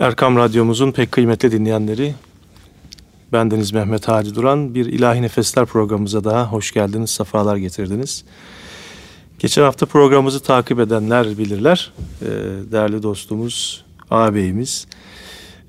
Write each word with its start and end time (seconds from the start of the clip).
Erkam 0.00 0.36
Radyomuzun 0.36 0.92
pek 0.92 1.12
kıymetli 1.12 1.52
dinleyenleri, 1.52 2.14
bendeniz 3.32 3.72
Mehmet 3.72 4.08
Hadi 4.08 4.34
Duran. 4.34 4.74
Bir 4.74 4.86
İlahi 4.86 5.22
Nefesler 5.22 5.66
programımıza 5.66 6.24
daha 6.24 6.46
hoş 6.46 6.72
geldiniz, 6.72 7.10
sefalar 7.10 7.56
getirdiniz. 7.56 8.24
Geçen 9.38 9.62
hafta 9.62 9.86
programımızı 9.86 10.40
takip 10.40 10.80
edenler 10.80 11.38
bilirler. 11.38 11.92
Ee, 12.22 12.26
değerli 12.72 13.02
dostumuz, 13.02 13.84
ağabeyimiz, 14.10 14.86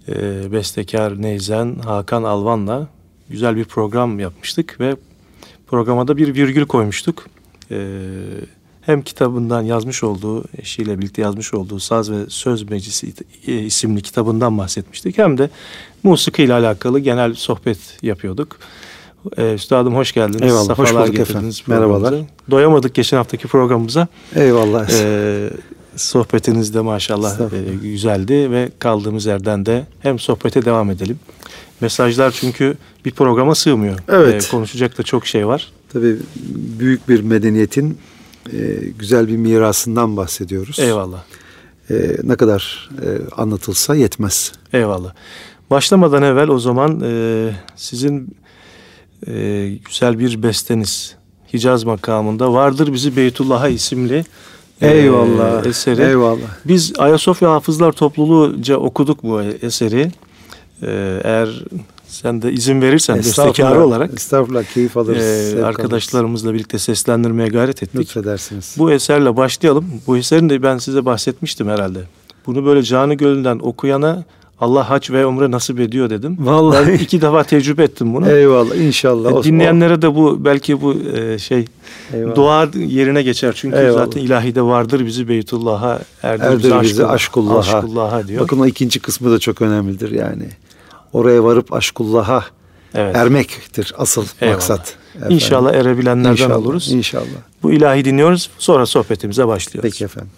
e, 0.08 0.52
bestekar 0.52 1.22
Neyzen 1.22 1.76
Hakan 1.76 2.24
Alvan'la 2.24 2.88
güzel 3.30 3.56
bir 3.56 3.66
program 3.66 4.20
yapmıştık 4.20 4.80
ve 4.80 4.96
programa 5.68 6.08
da 6.08 6.18
bir 6.18 6.36
virgül 6.36 6.66
koymuştuk. 6.66 7.26
Ee, 7.72 7.98
hem 8.82 9.02
kitabından 9.02 9.62
yazmış 9.62 10.04
olduğu, 10.04 10.44
eşiyle 10.58 10.98
birlikte 11.00 11.22
yazmış 11.22 11.54
olduğu 11.54 11.80
Saz 11.80 12.12
ve 12.12 12.16
Söz 12.28 12.70
Meclisi 12.70 13.14
e, 13.48 13.60
isimli 13.60 14.02
kitabından 14.02 14.58
bahsetmiştik. 14.58 15.18
Hem 15.18 15.38
de 15.38 15.50
musiki 16.04 16.44
ile 16.44 16.54
alakalı 16.54 17.00
genel 17.00 17.34
sohbet 17.34 17.78
yapıyorduk. 18.02 18.58
Ee, 19.38 19.54
Üstadım 19.54 19.96
hoş 19.96 20.12
geldiniz. 20.12 20.42
Eyvallah, 20.42 20.66
Safalar 20.66 21.02
hoş 21.02 21.10
bulduk 21.10 21.20
efendim. 21.20 21.52
Merhabalar. 21.68 22.16
Doyamadık 22.52 22.96
geçen 22.96 23.18
haftaki 23.18 23.48
programımıza. 23.48 24.08
Eyvallah. 24.36 24.90
Ee, 24.94 25.50
sohbetiniz 25.96 26.74
de 26.74 26.82
maşallah 26.82 27.40
e, 27.40 27.76
güzeldi 27.76 28.52
ve 28.52 28.70
kaldığımız 28.80 29.26
yerden 29.26 29.66
de 29.66 29.86
hem 30.00 30.20
sohbete 30.20 30.66
devam 30.66 30.92
edelim. 30.92 31.20
Mesajlar 31.82 32.32
çünkü 32.32 32.78
bir 33.06 33.12
programa 33.12 33.56
sığmıyor. 33.56 34.00
Evet. 34.10 34.46
Ee, 34.48 34.52
konuşacak 34.52 34.98
da 34.98 35.04
çok 35.04 35.28
şey 35.28 35.48
var. 35.48 35.72
Tabii 35.94 36.16
büyük 36.80 37.10
bir 37.10 37.22
medeniyetin 37.22 37.98
e, 38.54 38.80
güzel 39.00 39.28
bir 39.28 39.38
mirasından 39.38 40.18
bahsediyoruz. 40.18 40.80
Eyvallah. 40.80 41.24
E, 41.90 42.18
ne 42.24 42.36
kadar 42.36 42.90
e, 43.02 43.08
anlatılsa 43.42 43.96
yetmez. 43.96 44.52
Eyvallah. 44.74 45.14
Başlamadan 45.70 46.24
evvel 46.24 46.48
o 46.48 46.60
zaman 46.60 47.02
e, 47.04 47.50
sizin 47.76 48.36
e, 49.28 49.68
güzel 49.86 50.20
bir 50.20 50.44
besteniz 50.44 51.16
Hicaz 51.54 51.84
makamında 51.84 52.54
Vardır 52.54 52.94
Bizi 52.94 53.16
Beytullah'a 53.18 53.68
isimli 53.70 54.26
e, 54.82 54.88
Eyvallah. 54.92 55.66
eseri. 55.66 56.02
Eyvallah. 56.02 56.50
Biz 56.66 56.94
Ayasofya 56.98 57.52
Hafızlar 57.52 57.92
Topluluğu'ca 57.92 58.78
okuduk 58.78 59.24
bu 59.24 59.42
eseri. 59.42 60.12
Eğer 61.24 61.64
sen 62.22 62.42
de 62.42 62.52
izin 62.52 62.82
verirsen 62.82 63.18
bestekarı 63.18 63.86
olarak 63.86 64.14
estağfurullah 64.14 64.64
keyif 64.64 64.98
alırız. 64.98 65.54
E, 65.54 65.66
arkadaşlarımızla 65.66 66.48
alırız. 66.48 66.60
birlikte 66.60 66.80
seslendirmeye 66.80 67.50
gayret 67.50 67.84
ettik. 67.84 68.00
Lütfedersiniz. 68.00 68.76
Bu 68.78 68.92
eserle 68.92 69.38
başlayalım. 69.38 69.86
Bu 70.08 70.18
eserin 70.18 70.50
de 70.50 70.64
ben 70.64 70.78
size 70.78 71.06
bahsetmiştim 71.06 71.70
herhalde. 71.70 72.00
Bunu 72.46 72.66
böyle 72.66 72.84
canı 72.84 73.14
gölünden 73.14 73.60
okuyana 73.62 74.24
Allah 74.60 74.90
hac 74.90 75.12
ve 75.12 75.26
umre 75.26 75.52
nasip 75.52 75.80
ediyor 75.80 76.10
dedim. 76.10 76.38
Vallahi 76.40 76.88
ben 76.88 76.94
iki 76.94 77.22
defa 77.22 77.44
tecrübe 77.44 77.84
ettim 77.84 78.14
bunu. 78.14 78.32
Eyvallah 78.32 78.76
inşallah. 78.76 79.40
E, 79.40 79.44
dinleyenlere 79.44 80.02
de 80.02 80.16
bu 80.16 80.46
belki 80.46 80.82
bu 80.82 80.94
e, 80.94 81.40
şey 81.40 81.66
Eyvallah. 82.14 82.36
dua 82.36 82.70
yerine 82.76 83.24
geçer. 83.24 83.54
Çünkü 83.56 83.78
Eyvallah. 83.78 84.06
zaten 84.06 84.22
ilahide 84.22 84.62
vardır 84.62 85.06
bizi 85.06 85.28
Beytullah'a 85.28 86.00
erdir, 86.24 86.44
erdir 86.44 86.64
bizi, 86.64 86.82
bizi 86.82 87.06
aşkullah'a. 87.06 87.78
aşkullah'a 87.78 88.28
diyor. 88.28 88.42
Bakın 88.42 88.60
o 88.60 88.66
ikinci 88.66 89.00
kısmı 89.00 89.32
da 89.32 89.40
çok 89.40 89.62
önemlidir 89.62 90.12
yani 90.12 90.44
oraya 91.14 91.44
varıp 91.44 91.74
aşkullah'a 91.74 92.46
evet. 92.94 93.16
ermektir 93.16 93.94
asıl 93.98 94.26
Eyvallah. 94.42 94.56
maksat. 94.56 94.96
Efendim. 95.16 95.36
İnşallah 95.36 95.74
erebilenlerden 95.74 96.32
inşallah, 96.32 96.58
oluruz. 96.58 96.92
İnşallah. 96.92 97.26
Bu 97.64 97.72
ilahi 97.72 98.06
dinliyoruz. 98.06 98.50
Sonra 98.58 98.86
sohbetimize 98.86 99.48
başlıyoruz. 99.48 99.92
Peki 99.92 100.04
efendim. 100.04 100.32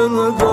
Evet 0.00 0.49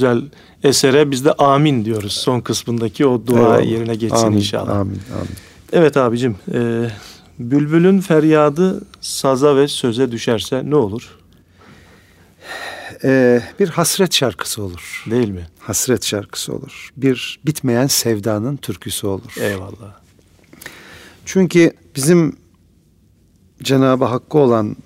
güzel 0.00 0.22
esere 0.64 1.10
biz 1.10 1.24
de 1.24 1.32
amin 1.32 1.84
diyoruz. 1.84 2.12
Son 2.12 2.40
kısmındaki 2.40 3.06
o 3.06 3.26
dua 3.26 3.56
evet. 3.56 3.70
yerine 3.70 3.94
geçsin 3.94 4.26
amin, 4.26 4.36
inşallah. 4.36 4.76
Amin, 4.76 5.00
amin. 5.14 5.30
Evet 5.72 5.96
abicim, 5.96 6.36
e, 6.54 6.90
bülbülün 7.38 8.00
feryadı 8.00 8.82
saza 9.00 9.56
ve 9.56 9.68
söze 9.68 10.12
düşerse 10.12 10.62
ne 10.64 10.76
olur? 10.76 11.16
Ee, 13.04 13.42
bir 13.60 13.68
hasret 13.68 14.14
şarkısı 14.14 14.62
olur. 14.62 15.04
Değil 15.10 15.28
mi? 15.28 15.46
Hasret 15.58 16.04
şarkısı 16.04 16.52
olur. 16.54 16.90
Bir 16.96 17.40
bitmeyen 17.46 17.86
sevdanın 17.86 18.56
türküsü 18.56 19.06
olur. 19.06 19.34
Eyvallah. 19.40 20.00
Çünkü 21.24 21.72
bizim 21.96 22.36
Cenab-ı 23.62 24.04
Hakk'a 24.04 24.38
olan 24.38 24.76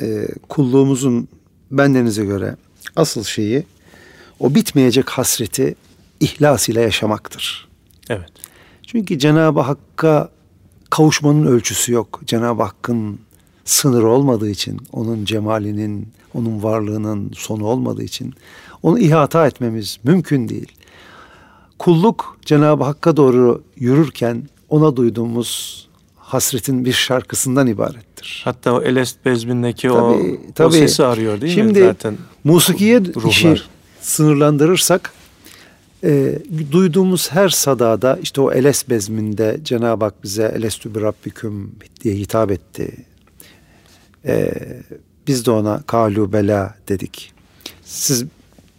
e, 0.00 0.28
kulluğumuzun 0.48 1.28
bendenize 1.70 2.24
göre 2.24 2.56
asıl 2.96 3.24
şeyi 3.24 3.64
o 4.42 4.54
bitmeyecek 4.54 5.10
hasreti 5.10 5.74
ihlas 6.20 6.68
ile 6.68 6.80
yaşamaktır. 6.80 7.68
Evet. 8.10 8.32
Çünkü 8.86 9.18
Cenab-ı 9.18 9.60
Hakk'a 9.60 10.28
kavuşmanın 10.90 11.46
ölçüsü 11.46 11.92
yok. 11.92 12.20
Cenab-ı 12.26 12.62
Hakk'ın 12.62 13.18
sınırı 13.64 14.08
olmadığı 14.08 14.50
için, 14.50 14.80
onun 14.92 15.24
cemalinin, 15.24 16.08
onun 16.34 16.62
varlığının 16.62 17.30
sonu 17.34 17.64
olmadığı 17.64 18.02
için 18.02 18.34
onu 18.82 18.98
ihata 18.98 19.46
etmemiz 19.46 19.98
mümkün 20.04 20.48
değil. 20.48 20.72
Kulluk 21.78 22.38
Cenab-ı 22.44 22.84
Hakk'a 22.84 23.16
doğru 23.16 23.62
yürürken 23.76 24.42
ona 24.68 24.96
duyduğumuz 24.96 25.82
hasretin 26.16 26.84
bir 26.84 26.92
şarkısından 26.92 27.66
ibarettir. 27.66 28.42
Hatta 28.44 28.72
o 28.74 28.82
Elest 28.82 29.24
bezmindeki 29.24 29.88
tabii, 29.88 29.98
o, 29.98 30.52
tabii. 30.54 30.68
o 30.68 30.70
sesi 30.70 31.04
arıyor 31.04 31.40
değil 31.40 31.54
Şimdi, 31.54 31.80
mi 31.80 31.86
zaten? 31.86 32.16
Musikiye 32.44 33.02
işi 33.28 33.56
sınırlandırırsak 34.02 35.12
e, 36.04 36.38
duyduğumuz 36.72 37.32
her 37.32 37.48
sadada 37.48 38.18
işte 38.22 38.40
o 38.40 38.52
Eles 38.52 38.88
bezminde 38.88 39.60
Cenab-ı 39.62 40.04
Hak 40.04 40.24
bize 40.24 40.52
Elestü 40.56 40.94
bir 40.94 41.00
Rabbiküm 41.00 41.74
diye 42.02 42.14
hitap 42.14 42.50
etti. 42.50 43.06
E, 44.24 44.54
biz 45.26 45.46
de 45.46 45.50
ona 45.50 45.82
kalu 45.82 46.32
bela 46.32 46.74
dedik. 46.88 47.32
Siz 47.84 48.24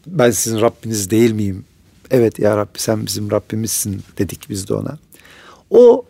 ben 0.08 0.32
sizin 0.32 0.62
Rabbiniz 0.62 1.10
değil 1.10 1.32
miyim? 1.32 1.66
Evet 2.12 2.40
ya 2.40 2.58
Rabbi 2.58 2.80
sen 2.80 3.06
bizim 3.06 3.32
Rabbimizsin 3.32 4.02
dedik 4.18 4.50
biz 4.50 4.70
de 4.70 4.74
ona. 4.74 4.98
O 5.70 6.06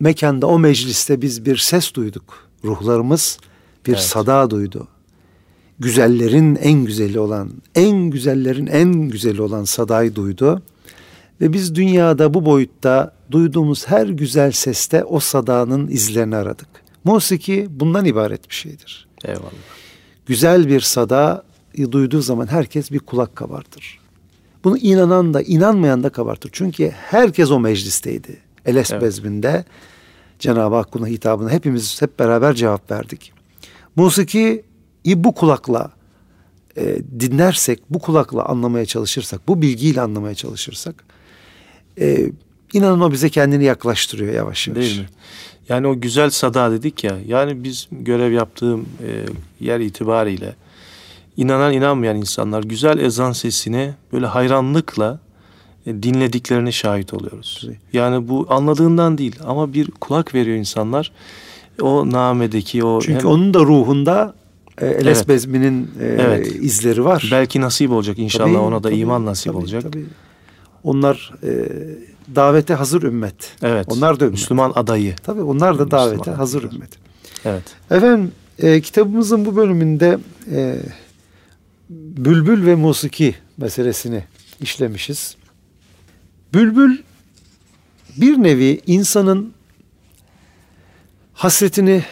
mekanda, 0.00 0.46
o 0.46 0.58
mecliste 0.58 1.22
biz 1.22 1.44
bir 1.44 1.56
ses 1.56 1.94
duyduk. 1.94 2.48
Ruhlarımız 2.64 3.38
bir 3.86 3.92
evet. 3.92 4.02
sada 4.02 4.50
duydu. 4.50 4.88
Güzellerin 5.78 6.56
en 6.56 6.84
güzeli 6.84 7.20
olan, 7.20 7.50
en 7.74 8.10
güzellerin 8.10 8.66
en 8.66 8.92
güzeli 8.92 9.42
olan 9.42 9.64
sadayı 9.64 10.14
duydu. 10.14 10.62
Ve 11.40 11.52
biz 11.52 11.74
dünyada 11.74 12.34
bu 12.34 12.44
boyutta 12.44 13.14
duyduğumuz 13.30 13.86
her 13.88 14.06
güzel 14.06 14.52
seste 14.52 15.04
o 15.04 15.20
sadanın 15.20 15.88
izlerini 15.88 16.36
aradık. 16.36 16.68
Musiki 17.04 17.66
bundan 17.70 18.04
ibaret 18.04 18.50
bir 18.50 18.54
şeydir. 18.54 19.08
Eyvallah. 19.24 19.50
Güzel 20.26 20.68
bir 20.68 20.80
sada 20.80 21.44
duyduğu 21.92 22.20
zaman 22.20 22.46
herkes 22.46 22.90
bir 22.90 22.98
kulak 22.98 23.36
kabartır. 23.36 23.98
Bunu 24.64 24.78
inanan 24.78 25.34
da 25.34 25.42
inanmayan 25.42 26.02
da 26.02 26.08
kabartır. 26.08 26.50
Çünkü 26.52 26.90
herkes 26.90 27.50
o 27.50 27.60
meclisteydi. 27.60 28.36
Eles 28.64 28.90
evet. 28.90 29.02
bezminde 29.02 29.64
Cenab-ı 30.38 30.74
Hakk'ın 30.74 31.06
hitabına 31.06 31.50
hepimiz 31.50 32.02
hep 32.02 32.18
beraber 32.18 32.54
cevap 32.54 32.90
verdik. 32.90 33.32
Musiki 33.96 34.64
bu 35.14 35.34
kulakla 35.34 35.90
e, 36.76 36.98
dinlersek, 37.20 37.80
bu 37.90 37.98
kulakla 37.98 38.44
anlamaya 38.44 38.86
çalışırsak, 38.86 39.48
bu 39.48 39.62
bilgiyle 39.62 40.00
anlamaya 40.00 40.34
çalışırsak 40.34 41.04
e, 42.00 42.30
inanın 42.72 43.00
o 43.00 43.12
bize 43.12 43.28
kendini 43.28 43.64
yaklaştırıyor 43.64 44.34
yavaş 44.34 44.68
yavaş. 44.68 44.82
Değil 44.82 45.00
mi? 45.00 45.06
Yani 45.68 45.86
o 45.86 46.00
güzel 46.00 46.30
sada 46.30 46.70
dedik 46.70 47.04
ya, 47.04 47.16
yani 47.26 47.64
biz 47.64 47.88
görev 47.92 48.32
yaptığım 48.32 48.80
e, 48.80 49.10
yer 49.60 49.80
itibariyle 49.80 50.54
inanan 51.36 51.72
inanmayan 51.72 52.16
insanlar 52.16 52.62
güzel 52.62 52.98
ezan 52.98 53.32
sesine 53.32 53.94
böyle 54.12 54.26
hayranlıkla 54.26 55.18
e, 55.86 56.02
dinlediklerine 56.02 56.72
şahit 56.72 57.14
oluyoruz. 57.14 57.68
Yani 57.92 58.28
bu 58.28 58.46
anladığından 58.48 59.18
değil 59.18 59.36
ama 59.46 59.72
bir 59.72 59.90
kulak 59.90 60.34
veriyor 60.34 60.56
insanlar. 60.56 61.12
O 61.80 62.10
namedeki 62.10 62.84
o 62.84 63.00
Çünkü 63.00 63.20
hem... 63.20 63.30
onun 63.30 63.54
da 63.54 63.60
ruhunda 63.60 64.34
e, 64.80 64.86
Eles 64.86 65.18
evet. 65.18 65.28
Bezmi'nin 65.28 65.90
e, 66.00 66.06
evet. 66.06 66.46
izleri 66.46 67.04
var. 67.04 67.28
Belki 67.32 67.60
nasip 67.60 67.90
olacak 67.90 68.18
inşallah 68.18 68.46
tabii, 68.46 68.58
ona 68.58 68.76
da 68.76 68.88
tabii, 68.88 68.96
iman 68.96 69.26
nasip 69.26 69.52
tabii, 69.52 69.56
olacak. 69.56 69.82
Tabii. 69.82 70.06
Onlar 70.84 71.32
e, 71.42 71.68
davete 72.34 72.74
hazır 72.74 73.02
ümmet. 73.02 73.56
Evet. 73.62 73.86
Onlar 73.90 74.20
da 74.20 74.24
ümmet. 74.24 74.38
Müslüman 74.38 74.72
adayı. 74.74 75.16
Tabii 75.16 75.42
onlar 75.42 75.78
da 75.78 75.90
davete 75.90 76.16
Müslüman 76.16 76.38
hazır 76.38 76.58
adayı. 76.58 76.74
ümmet. 76.74 76.90
Evet. 77.44 77.64
Efendim 77.90 78.32
e, 78.58 78.80
kitabımızın 78.80 79.46
bu 79.46 79.56
bölümünde 79.56 80.18
e, 80.52 80.76
bülbül 81.90 82.66
ve 82.66 82.74
musiki 82.74 83.34
meselesini 83.56 84.24
işlemişiz. 84.60 85.36
Bülbül 86.54 86.98
bir 88.16 88.42
nevi 88.42 88.80
insanın 88.86 89.52
hasretini 91.34 92.04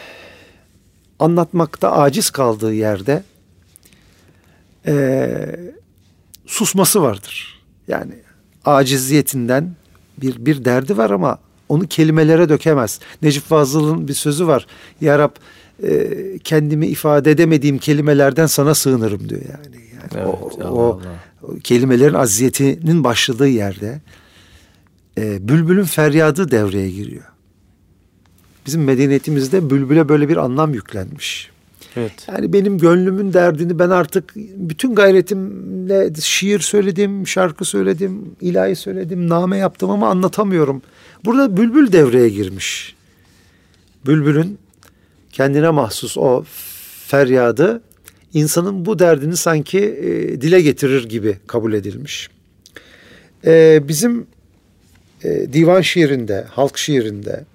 anlatmakta 1.19 1.91
aciz 1.91 2.29
kaldığı 2.29 2.73
yerde 2.73 3.23
e, 4.87 5.37
susması 6.45 7.01
vardır. 7.01 7.61
Yani 7.87 8.13
aciziyetinden 8.65 9.75
bir 10.17 10.45
bir 10.45 10.65
derdi 10.65 10.97
var 10.97 11.09
ama 11.09 11.37
onu 11.69 11.87
kelimelere 11.87 12.49
dökemez. 12.49 12.99
Necip 13.21 13.43
Fazıl'ın 13.43 14.07
bir 14.07 14.13
sözü 14.13 14.47
var. 14.47 14.67
Ya 15.01 15.19
Rab 15.19 15.35
e, 15.83 16.09
kendimi 16.43 16.87
ifade 16.87 17.31
edemediğim 17.31 17.77
kelimelerden 17.77 18.45
sana 18.45 18.75
sığınırım 18.75 19.29
diyor 19.29 19.41
yani. 19.41 19.75
yani 19.93 20.09
evet, 20.15 20.27
o, 20.27 20.49
Allah 20.61 20.71
o, 20.71 21.01
o 21.43 21.55
kelimelerin 21.63 22.13
aziyetinin 22.13 23.03
başladığı 23.03 23.47
yerde 23.47 24.01
e, 25.17 25.47
bülbülün 25.47 25.83
feryadı 25.83 26.51
devreye 26.51 26.89
giriyor. 26.89 27.34
Bizim 28.65 28.83
medeniyetimizde 28.83 29.69
bülbüle 29.69 30.09
böyle 30.09 30.29
bir 30.29 30.37
anlam 30.37 30.73
yüklenmiş. 30.73 31.49
Evet. 31.95 32.27
Yani 32.27 32.53
benim 32.53 32.77
gönlümün 32.77 33.33
derdini 33.33 33.79
ben 33.79 33.89
artık 33.89 34.33
bütün 34.55 34.95
gayretimle 34.95 36.13
şiir 36.21 36.59
söyledim, 36.59 37.27
şarkı 37.27 37.65
söyledim, 37.65 38.35
ilahi 38.41 38.75
söyledim, 38.75 39.29
name 39.29 39.57
yaptım 39.57 39.89
ama 39.89 40.09
anlatamıyorum. 40.09 40.81
Burada 41.25 41.57
bülbül 41.57 41.91
devreye 41.91 42.29
girmiş. 42.29 42.95
Bülbülün 44.05 44.57
kendine 45.31 45.69
mahsus 45.69 46.17
o 46.17 46.43
feryadı 47.07 47.81
insanın 48.33 48.85
bu 48.85 48.99
derdini 48.99 49.37
sanki 49.37 49.79
e, 49.79 50.41
dile 50.41 50.61
getirir 50.61 51.09
gibi 51.09 51.37
kabul 51.47 51.73
edilmiş. 51.73 52.29
E, 53.45 53.83
bizim 53.87 54.27
e, 55.23 55.53
divan 55.53 55.81
şiirinde, 55.81 56.45
halk 56.49 56.77
şiirinde, 56.77 57.45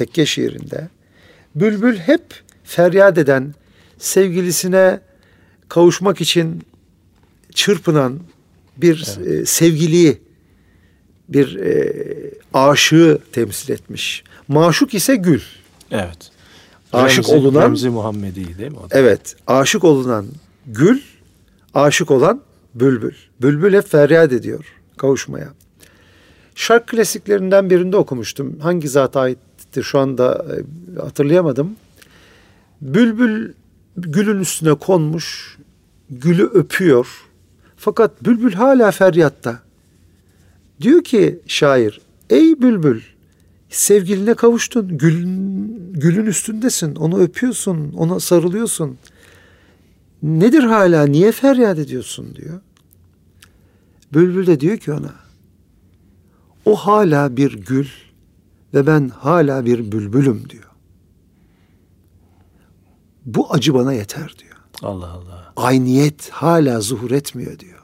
tekke 0.00 0.26
şiirinde 0.26 0.88
bülbül 1.54 1.98
hep 1.98 2.22
feryat 2.64 3.18
eden, 3.18 3.54
sevgilisine 3.98 5.00
kavuşmak 5.68 6.20
için 6.20 6.62
çırpınan 7.54 8.20
bir 8.76 9.16
evet. 9.18 9.28
e, 9.28 9.46
sevgiliyi, 9.46 10.20
bir 11.28 11.56
e, 11.56 11.92
aşığı 12.54 13.18
temsil 13.32 13.72
etmiş. 13.72 14.24
Maşuk 14.48 14.94
ise 14.94 15.16
gül. 15.16 15.40
Evet. 15.90 16.30
Aşık 16.92 17.18
Remzi, 17.18 17.32
olunan 17.32 17.62
Remzi 17.62 17.88
Muhammedi 17.88 18.58
değil 18.58 18.70
mi? 18.70 18.78
O 18.78 18.90
da? 18.90 18.98
Evet, 18.98 19.36
aşık 19.46 19.84
olunan 19.84 20.26
gül, 20.66 21.00
aşık 21.74 22.10
olan 22.10 22.42
bülbül. 22.74 23.14
Bülbül 23.42 23.74
hep 23.74 23.88
feryat 23.88 24.32
ediyor 24.32 24.64
kavuşmaya. 24.96 25.48
Şark 26.54 26.86
klasiklerinden 26.86 27.70
birinde 27.70 27.96
okumuştum. 27.96 28.58
Hangi 28.60 28.88
zata 28.88 29.28
aitti 29.70 29.82
şu 29.82 29.98
anda 29.98 30.46
e, 30.96 31.00
hatırlayamadım. 31.00 31.76
Bülbül 32.80 33.52
gülün 33.96 34.40
üstüne 34.40 34.74
konmuş, 34.74 35.58
gülü 36.10 36.44
öpüyor. 36.44 37.06
Fakat 37.76 38.24
bülbül 38.24 38.52
hala 38.52 38.90
feryatta. 38.90 39.62
Diyor 40.80 41.04
ki 41.04 41.40
şair, 41.46 42.00
ey 42.30 42.62
bülbül 42.62 43.00
sevgiline 43.68 44.34
kavuştun, 44.34 44.98
gülün, 44.98 45.92
gülün 45.92 46.26
üstündesin, 46.26 46.96
onu 46.96 47.20
öpüyorsun, 47.20 47.92
ona 47.92 48.20
sarılıyorsun. 48.20 48.98
Nedir 50.22 50.62
hala, 50.62 51.06
niye 51.06 51.32
feryat 51.32 51.78
ediyorsun 51.78 52.34
diyor. 52.36 52.60
Bülbül 54.14 54.46
de 54.46 54.60
diyor 54.60 54.78
ki 54.78 54.92
ona, 54.92 55.14
o 56.64 56.76
hala 56.76 57.36
bir 57.36 57.52
gül 57.52 57.86
ve 58.74 58.86
ben 58.86 59.08
hala 59.08 59.64
bir 59.64 59.92
bülbülüm 59.92 60.48
diyor. 60.50 60.70
Bu 63.26 63.52
acı 63.52 63.74
bana 63.74 63.92
yeter 63.92 64.34
diyor. 64.38 64.56
Allah 64.82 65.08
Allah. 65.10 65.52
Ayniyet 65.56 66.30
hala 66.30 66.80
zuhur 66.80 67.10
etmiyor 67.10 67.58
diyor. 67.58 67.80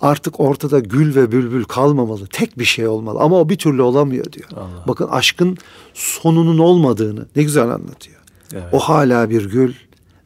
Artık 0.00 0.40
ortada 0.40 0.78
gül 0.78 1.14
ve 1.14 1.32
bülbül 1.32 1.64
kalmamalı. 1.64 2.26
Tek 2.26 2.58
bir 2.58 2.64
şey 2.64 2.88
olmalı 2.88 3.18
ama 3.20 3.40
o 3.40 3.48
bir 3.48 3.56
türlü 3.56 3.82
olamıyor 3.82 4.32
diyor. 4.32 4.48
Allah. 4.56 4.84
Bakın 4.88 5.08
aşkın 5.08 5.56
sonunun 5.94 6.58
olmadığını 6.58 7.26
ne 7.36 7.42
güzel 7.42 7.68
anlatıyor. 7.68 8.20
Evet. 8.52 8.64
O 8.72 8.78
hala 8.78 9.30
bir 9.30 9.50
gül 9.50 9.74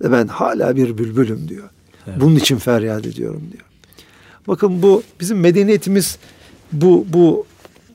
ve 0.01 0.13
ben 0.13 0.27
hala 0.27 0.77
bir 0.77 0.99
bülbülüm 0.99 1.49
diyor. 1.49 1.69
Evet. 2.07 2.21
Bunun 2.21 2.37
için 2.37 2.57
feryat 2.57 3.07
ediyorum 3.07 3.43
diyor. 3.53 3.65
Bakın 4.49 4.83
bu 4.83 5.03
bizim 5.21 5.41
medeniyetimiz 5.41 6.19
bu 6.73 7.07
bu 7.09 7.47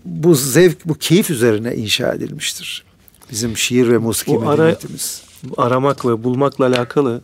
bu 0.05 0.35
zevk, 0.35 0.85
bu 0.85 0.93
keyif 0.93 1.29
üzerine 1.29 1.75
inşa 1.75 2.13
edilmiştir. 2.13 2.83
Bizim 3.31 3.57
şiir 3.57 3.89
ve 3.89 3.97
musiki 3.97 4.31
Bu 4.35 4.41
ara- 4.41 4.49
medeniyetimiz. 4.51 5.21
Bu 5.43 5.61
aramakla, 5.61 6.23
bulmakla 6.23 6.65
alakalı 6.65 7.21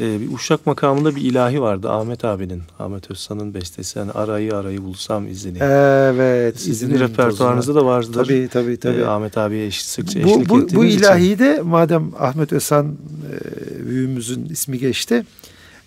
e, 0.00 0.20
bir 0.20 0.34
uşak 0.34 0.66
makamında 0.66 1.16
bir 1.16 1.20
ilahi 1.20 1.62
vardı 1.62 1.90
Ahmet 1.90 2.24
abinin. 2.24 2.62
Ahmet 2.78 3.10
Özsan'ın 3.10 3.54
bestesi. 3.54 3.98
Yani 3.98 4.12
arayı 4.12 4.56
arayı 4.56 4.82
bulsam 4.82 5.28
izini. 5.28 5.58
Evet. 5.60 6.58
Sizin 6.60 6.72
izinin 6.72 7.00
repertuarınızda 7.00 7.74
da 7.74 7.84
vardır. 7.84 8.24
Tabii 8.24 8.48
tabii 8.52 8.76
tabii. 8.76 9.00
E, 9.00 9.04
Ahmet 9.04 9.38
abiye 9.38 9.66
eş, 9.66 9.84
sıkça 9.84 10.24
bu, 10.24 10.28
eşlik 10.28 10.48
bu, 10.48 10.60
ettiğiniz 10.60 10.74
bu 10.76 10.84
için. 10.84 10.98
ilahi 10.98 11.38
de 11.38 11.60
madem 11.64 12.12
Ahmet 12.18 12.52
Özhan 12.52 12.86
e, 12.86 13.86
büyüğümüzün 13.88 14.44
ismi 14.44 14.78
geçti. 14.78 15.24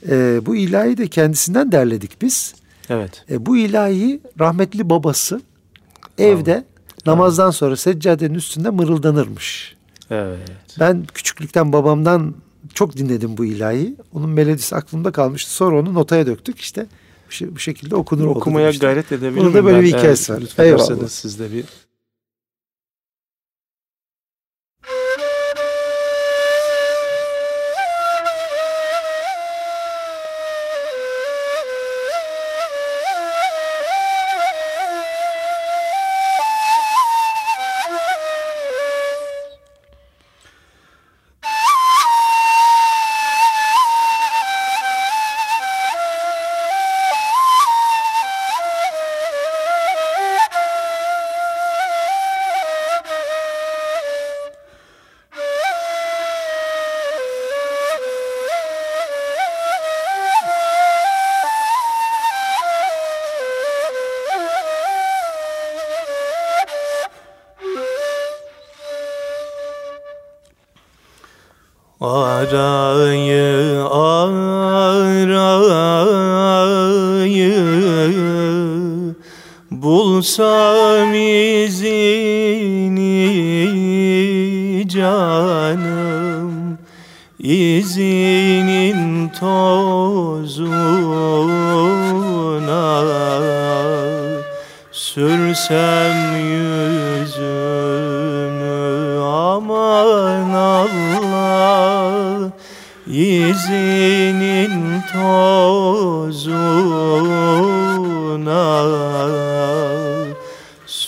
E, 0.09 0.41
bu 0.45 0.55
ilahi 0.55 0.97
de 0.97 1.07
kendisinden 1.07 1.71
derledik 1.71 2.21
biz. 2.21 2.53
Evet. 2.89 3.25
E, 3.31 3.45
bu 3.45 3.57
ilahi 3.57 4.21
rahmetli 4.39 4.89
babası 4.89 5.41
evde 6.17 6.65
namazdan 7.05 7.51
sonra 7.51 7.75
seccadenin 7.75 8.33
üstünde 8.33 8.69
mırıldanırmış. 8.69 9.75
Evet. 10.09 10.39
Ben 10.79 11.05
küçüklükten 11.13 11.73
babamdan 11.73 12.35
çok 12.73 12.97
dinledim 12.97 13.37
bu 13.37 13.45
ilahi. 13.45 13.95
Onun 14.13 14.29
melodisi 14.29 14.75
aklımda 14.75 15.11
kalmıştı. 15.11 15.53
Sonra 15.53 15.79
onu 15.79 15.93
notaya 15.93 16.25
döktük 16.27 16.59
işte. 16.59 16.85
Bu, 17.51 17.59
şekilde 17.59 17.95
okunur. 17.95 18.25
oldu 18.25 18.39
Okumaya 18.39 18.65
demiştim. 18.65 18.87
gayret 18.87 19.11
edebilir 19.11 19.41
Burada 19.41 19.65
böyle 19.65 19.77
ben? 19.77 19.83
bir 19.83 19.87
hikayesi 19.87 20.33
var. 20.33 20.41
Lütfederseniz 20.41 20.89
Eyvallah. 20.91 21.09
siz 21.09 21.39
de 21.39 21.51
bir 21.51 21.65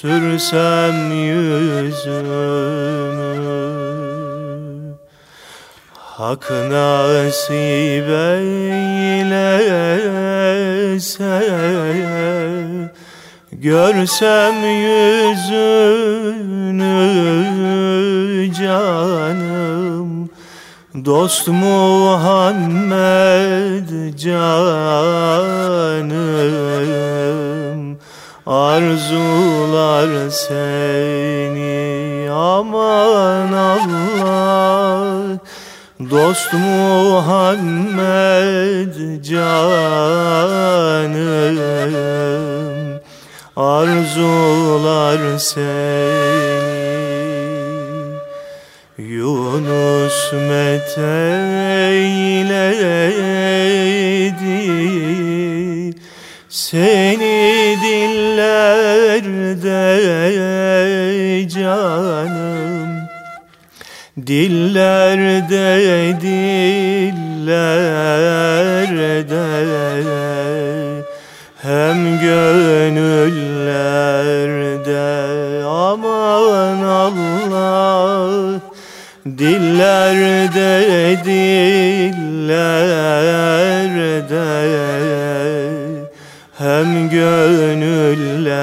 sürsem 0.06 1.12
yüzümü. 1.12 2.26
Hak 5.94 6.52
nasip 6.52 8.10
eylese 8.10 8.56
Görsem 13.52 14.56
yüzünü 14.64 15.74
canım. 18.54 20.30
Dost 21.06 21.48
Muhammed 21.48 22.60
canım 24.18 25.76
Arzular 28.46 30.30
seni 30.30 32.30
aman 32.30 33.54
Allah 33.54 35.40
Dost 36.00 36.54
Muhammed 36.54 38.04
canım. 39.24 40.36
Arzular 43.56 45.38
seni 45.38 46.76
Yunus 48.98 50.34
meteyledi 50.34 51.16
Seni 56.56 57.76
dillerde 57.84 59.20
canım. 61.50 62.90
Dillerde 64.28 65.68
dillerde 66.22 67.16
hem 71.62 72.20
gönüllerde 72.20 73.26
aman 75.66 76.82
Allah. 76.84 78.62
Dillerde 79.26 81.18
dillerde 81.26 82.46
gönüllerde 87.10 88.56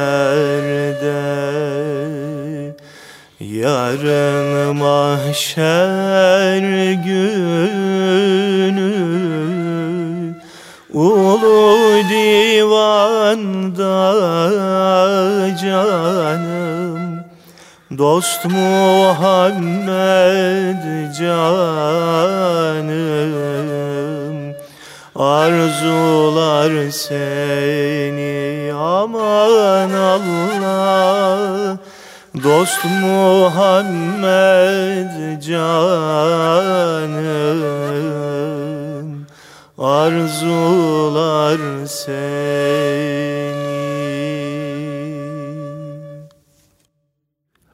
Yarın 3.40 4.76
mahşer 4.76 6.58
günü 6.92 7.92
Ulu 10.92 11.78
divanda 12.08 13.12
canım 15.62 17.24
Dost 17.98 18.44
Muhammed 18.44 19.62
canım 21.18 21.52
Arzular 25.22 26.90
seni 26.90 28.72
aman 28.74 29.90
Allah 29.90 31.78
Dost 32.42 32.84
Muhammed 33.02 33.82
canım 35.40 37.12
Arzular 39.78 41.60
seni 41.86 42.42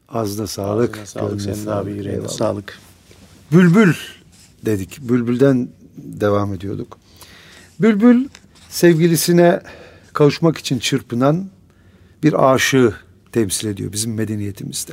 Ağzına 0.08 0.46
sağlık. 0.46 0.94
Ağzına 0.94 1.06
sağlık 1.06 1.40
senin 1.40 1.66
abi 1.66 1.92
yüreğine 1.92 2.28
sağlık. 2.28 2.78
Bülbül 3.52 3.94
dedik. 4.64 4.98
Bülbülden 5.00 5.68
devam 5.96 6.54
ediyorduk. 6.54 6.98
Bülbül 7.80 8.28
sevgilisine 8.68 9.60
kavuşmak 10.12 10.58
için 10.58 10.78
çırpınan 10.78 11.50
bir 12.22 12.52
aşığı 12.52 12.94
temsil 13.32 13.68
ediyor 13.68 13.92
bizim 13.92 14.14
medeniyetimizde. 14.14 14.92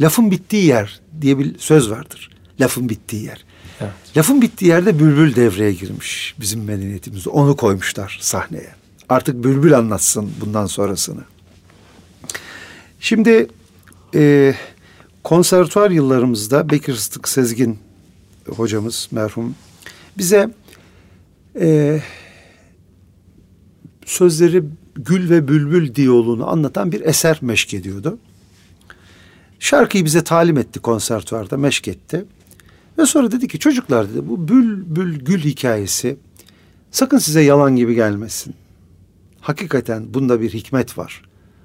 Lafın 0.00 0.30
bittiği 0.30 0.64
yer 0.64 1.00
diye 1.20 1.38
bir 1.38 1.58
söz 1.58 1.90
vardır. 1.90 2.30
Lafın 2.60 2.88
bittiği 2.88 3.24
yer. 3.24 3.44
Evet. 3.80 3.92
Lafın 4.16 4.42
bittiği 4.42 4.70
yerde 4.70 4.98
bülbül 4.98 5.36
devreye 5.36 5.72
girmiş 5.72 6.34
bizim 6.40 6.64
medeniyetimizde. 6.64 7.30
Onu 7.30 7.56
koymuşlar 7.56 8.18
sahneye. 8.20 8.70
Artık 9.08 9.44
bülbül 9.44 9.78
anlatsın 9.78 10.30
bundan 10.40 10.66
sonrasını. 10.66 11.20
Şimdi 13.00 13.48
e, 14.14 14.54
konservatuar 15.24 15.90
yıllarımızda 15.90 16.70
Bekir 16.70 16.94
Sıtık 16.94 17.28
Sezgin 17.28 17.78
hocamız 18.56 19.08
merhum 19.10 19.54
bize 20.18 20.50
e, 21.60 22.00
sözleri 24.04 24.64
gül 24.94 25.30
ve 25.30 25.48
bülbül 25.48 25.94
diyaloğunu 25.94 26.50
anlatan 26.50 26.92
bir 26.92 27.00
eser 27.00 27.38
meşk 27.40 27.74
ediyordu. 27.74 28.18
Şarkıyı 29.58 30.04
bize 30.04 30.24
talim 30.24 30.58
etti 30.58 30.80
konservatuvarda 30.80 31.56
meşk 31.56 31.88
etti. 31.88 32.24
Ve 32.98 33.06
sonra 33.06 33.32
dedi 33.32 33.48
ki 33.48 33.58
çocuklar 33.58 34.10
dedi 34.10 34.28
bu 34.28 34.48
bülbül 34.48 35.18
gül 35.18 35.40
hikayesi 35.40 36.16
sakın 36.90 37.18
size 37.18 37.40
yalan 37.40 37.76
gibi 37.76 37.94
gelmesin. 37.94 38.54
Hakikaten 39.40 40.14
bunda 40.14 40.40
bir 40.40 40.50
hikmet 40.50 40.98
var. 40.98 41.22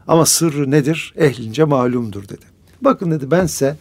Ama 0.07 0.25
sırrı 0.25 0.71
nedir? 0.71 1.13
Ehlince 1.17 1.63
malumdur 1.63 2.23
dedi. 2.23 2.45
Bakın 2.81 3.11
dedi 3.11 3.31
ben 3.31 3.45
size 3.45 3.77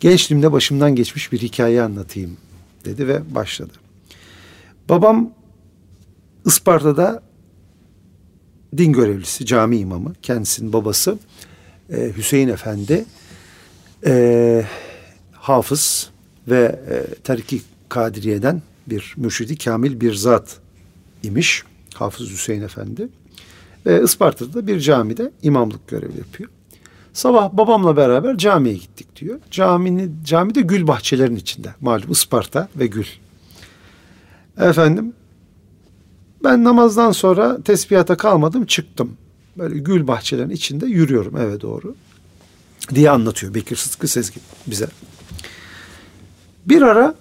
gençliğimde 0.00 0.52
başımdan 0.52 0.94
geçmiş 0.94 1.32
bir 1.32 1.38
hikaye 1.38 1.82
anlatayım 1.82 2.36
dedi 2.84 3.08
ve 3.08 3.34
başladı. 3.34 3.72
Babam 4.88 5.30
Isparta'da 6.46 7.22
din 8.76 8.92
görevlisi, 8.92 9.46
cami 9.46 9.76
imamı, 9.76 10.12
kendisinin 10.22 10.72
babası 10.72 11.18
e, 11.92 12.12
Hüseyin 12.16 12.48
Efendi 12.48 13.04
e, 14.06 14.64
hafız 15.32 16.10
ve 16.48 16.80
e, 16.90 17.14
Tariki 17.24 17.62
Kadiriye'den 17.88 18.62
bir 18.86 19.14
mürşidi 19.16 19.58
kamil 19.58 20.00
bir 20.00 20.14
zat 20.14 20.56
imiş. 21.22 21.64
Hafız 21.94 22.30
Hüseyin 22.30 22.62
Efendi. 22.62 23.08
Ve 23.86 24.02
Isparta'da 24.02 24.66
bir 24.66 24.80
camide 24.80 25.30
imamlık 25.42 25.88
görevi 25.88 26.18
yapıyor. 26.18 26.50
Sabah 27.12 27.52
babamla 27.52 27.96
beraber 27.96 28.36
camiye 28.38 28.74
gittik 28.74 29.16
diyor. 29.16 29.38
Camini, 29.50 30.08
camide 30.24 30.60
gül 30.60 30.86
bahçelerin 30.86 31.36
içinde. 31.36 31.74
Malum 31.80 32.12
Isparta 32.12 32.68
ve 32.76 32.86
gül. 32.86 33.06
Efendim 34.60 35.12
ben 36.44 36.64
namazdan 36.64 37.12
sonra 37.12 37.62
tesbihata 37.62 38.16
kalmadım 38.16 38.66
çıktım. 38.66 39.16
Böyle 39.58 39.78
gül 39.78 40.06
bahçelerin 40.06 40.50
içinde 40.50 40.86
yürüyorum 40.86 41.36
eve 41.36 41.60
doğru. 41.60 41.94
Diye 42.94 43.10
anlatıyor 43.10 43.54
Bekir 43.54 43.76
Sıtkı 43.76 44.08
Sezgin 44.08 44.42
bize. 44.66 44.88
Bir 46.66 46.82
ara 46.82 47.14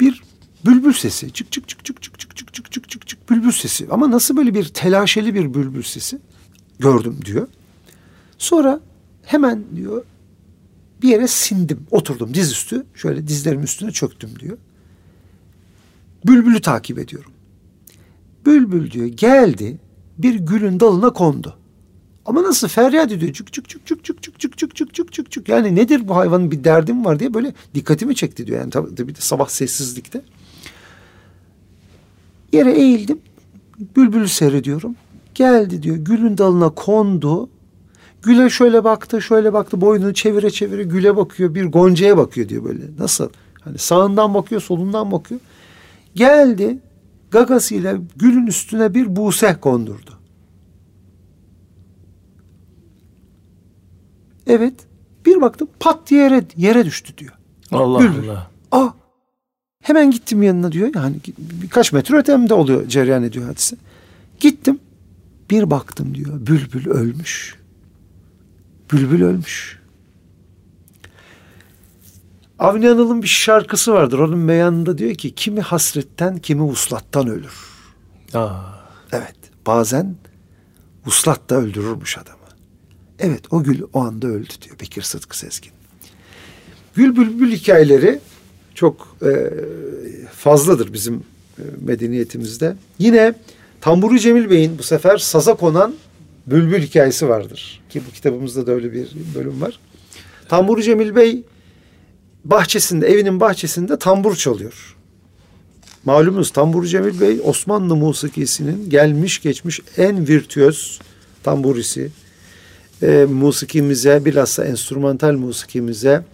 bir 0.00 0.22
bülbül 0.66 0.92
sesi 0.92 1.32
çık 1.32 1.52
çık 1.52 1.68
çık 1.68 1.84
çık 1.84 2.02
çık 2.02 2.18
çık 2.18 2.36
çık 2.36 2.54
çık 2.54 2.72
çık 2.72 2.90
çık 2.90 3.06
çık 3.06 3.30
bülbül 3.30 3.52
sesi 3.52 3.86
ama 3.90 4.10
nasıl 4.10 4.36
böyle 4.36 4.54
bir 4.54 4.64
telaşeli 4.64 5.34
bir 5.34 5.54
bülbül 5.54 5.82
sesi 5.82 6.18
gördüm 6.78 7.18
diyor. 7.24 7.48
Sonra 8.38 8.80
hemen 9.22 9.64
diyor 9.76 10.04
bir 11.02 11.08
yere 11.08 11.28
sindim 11.28 11.86
oturdum 11.90 12.34
dizüstü 12.34 12.86
şöyle 12.94 13.28
dizlerimin 13.28 13.64
üstüne 13.64 13.90
çöktüm 13.92 14.30
diyor. 14.40 14.58
Bülbülü 16.26 16.60
takip 16.60 16.98
ediyorum. 16.98 17.32
Bülbül 18.46 18.90
diyor 18.90 19.06
geldi 19.06 19.78
bir 20.18 20.34
gülün 20.34 20.80
dalına 20.80 21.12
kondu. 21.12 21.56
Ama 22.26 22.42
nasıl 22.42 22.68
feryat 22.68 23.12
ediyor 23.12 23.32
çık 23.32 23.52
çık 23.52 23.68
çık 23.68 23.86
çık 23.86 24.04
çık 24.04 24.22
çık 24.22 24.40
çık 24.40 24.58
çık 24.58 24.76
çık 24.76 24.94
çık 24.94 25.12
çık 25.12 25.30
çık 25.30 25.48
yani 25.48 25.74
nedir 25.74 26.08
bu 26.08 26.16
hayvanın 26.16 26.50
bir 26.50 26.64
derdim 26.64 27.04
var 27.04 27.18
diye 27.18 27.34
böyle 27.34 27.54
dikkatimi 27.74 28.14
çekti 28.14 28.46
diyor 28.46 28.60
yani 28.60 28.70
tabii, 28.70 28.94
tabii 28.94 29.14
de 29.14 29.20
sabah 29.20 29.48
sessizlikte. 29.48 30.22
Yere 32.52 32.72
eğildim 32.72 33.20
bülbülü 33.96 34.28
seyrediyorum. 34.28 34.96
Geldi 35.34 35.82
diyor 35.82 35.96
gülün 35.96 36.38
dalına 36.38 36.68
kondu. 36.68 37.48
Güle 38.22 38.50
şöyle 38.50 38.84
baktı 38.84 39.22
şöyle 39.22 39.52
baktı 39.52 39.80
boynunu 39.80 40.14
çevire 40.14 40.50
çevire 40.50 40.82
güle 40.82 41.16
bakıyor 41.16 41.54
bir 41.54 41.64
goncaya 41.64 42.16
bakıyor 42.16 42.48
diyor 42.48 42.64
böyle 42.64 42.82
nasıl 42.98 43.28
hani 43.60 43.78
sağından 43.78 44.34
bakıyor 44.34 44.60
solundan 44.60 45.12
bakıyor. 45.12 45.40
Geldi 46.16 46.78
gagasıyla 47.30 47.98
gülün 48.16 48.46
üstüne 48.46 48.94
bir 48.94 49.16
buse 49.16 49.56
kondurdu. 49.60 50.18
Evet. 54.46 54.74
Bir 55.26 55.40
baktım 55.40 55.68
pat 55.80 56.10
diye 56.10 56.22
yere, 56.22 56.44
yere 56.56 56.84
düştü 56.84 57.18
diyor. 57.18 57.32
Allah 57.72 58.00
Bülbül. 58.00 58.30
Allah. 58.30 58.50
Aa, 58.72 58.88
hemen 59.82 60.10
gittim 60.10 60.42
yanına 60.42 60.72
diyor. 60.72 60.90
Yani 60.94 61.16
birkaç 61.38 61.92
metre 61.92 62.16
ötemde 62.16 62.54
oluyor 62.54 62.88
cereyan 62.88 63.22
ediyor 63.22 63.46
hadise. 63.46 63.76
Gittim. 64.40 64.78
Bir 65.50 65.70
baktım 65.70 66.14
diyor. 66.14 66.46
Bülbül 66.46 66.90
ölmüş. 66.90 67.56
Bülbül 68.92 69.22
ölmüş. 69.22 69.78
Avni 72.58 72.90
Anıl'ın 72.90 73.22
bir 73.22 73.28
şarkısı 73.28 73.92
vardır. 73.92 74.18
Onun 74.18 74.38
meyanında 74.38 74.98
diyor 74.98 75.14
ki 75.14 75.34
kimi 75.34 75.60
hasretten 75.60 76.38
kimi 76.38 76.62
uslattan 76.62 77.28
ölür. 77.28 77.54
Aa, 78.34 78.60
Evet 79.12 79.36
bazen 79.66 80.16
uslat 81.06 81.50
da 81.50 81.54
öldürürmüş 81.56 82.18
adamı. 82.18 82.36
Evet 83.18 83.52
o 83.52 83.62
gül 83.62 83.82
o 83.92 84.00
anda 84.00 84.26
öldü 84.26 84.48
diyor 84.62 84.80
Bekir 84.80 85.02
Sıtkı 85.02 85.38
Sezgin. 85.38 85.72
Gül 86.94 87.16
bülbül 87.16 87.52
hikayeleri 87.52 88.20
çok 88.74 89.16
e, 89.22 89.50
fazladır 90.32 90.92
bizim 90.92 91.14
e, 91.58 91.62
medeniyetimizde. 91.80 92.76
Yine 92.98 93.34
Tamburi 93.80 94.20
Cemil 94.20 94.50
Bey'in 94.50 94.78
bu 94.78 94.82
sefer 94.82 95.18
saza 95.18 95.54
konan 95.54 95.94
bülbül 96.46 96.82
hikayesi 96.82 97.28
vardır. 97.28 97.80
Ki 97.90 98.02
bu 98.08 98.12
kitabımızda 98.12 98.66
da 98.66 98.72
öyle 98.72 98.92
bir 98.92 99.08
bölüm 99.34 99.60
var. 99.60 99.78
Tamburi 100.48 100.82
Cemil 100.82 101.16
Bey 101.16 101.42
bahçesinde, 102.50 103.06
evinin 103.06 103.40
bahçesinde 103.40 103.98
tambur 103.98 104.36
çalıyor. 104.36 104.96
Malumunuz 106.04 106.50
Tambur 106.50 106.84
Cemil 106.84 107.20
Bey 107.20 107.40
Osmanlı 107.44 107.96
musikisinin 107.96 108.90
gelmiş 108.90 109.42
geçmiş 109.42 109.80
en 109.96 110.28
virtüöz 110.28 111.00
tamburisi. 111.42 112.10
E, 113.02 113.26
musikimize 113.30 114.24
bilhassa 114.24 114.64
enstrümantal 114.64 115.32
musikimize 115.32 116.24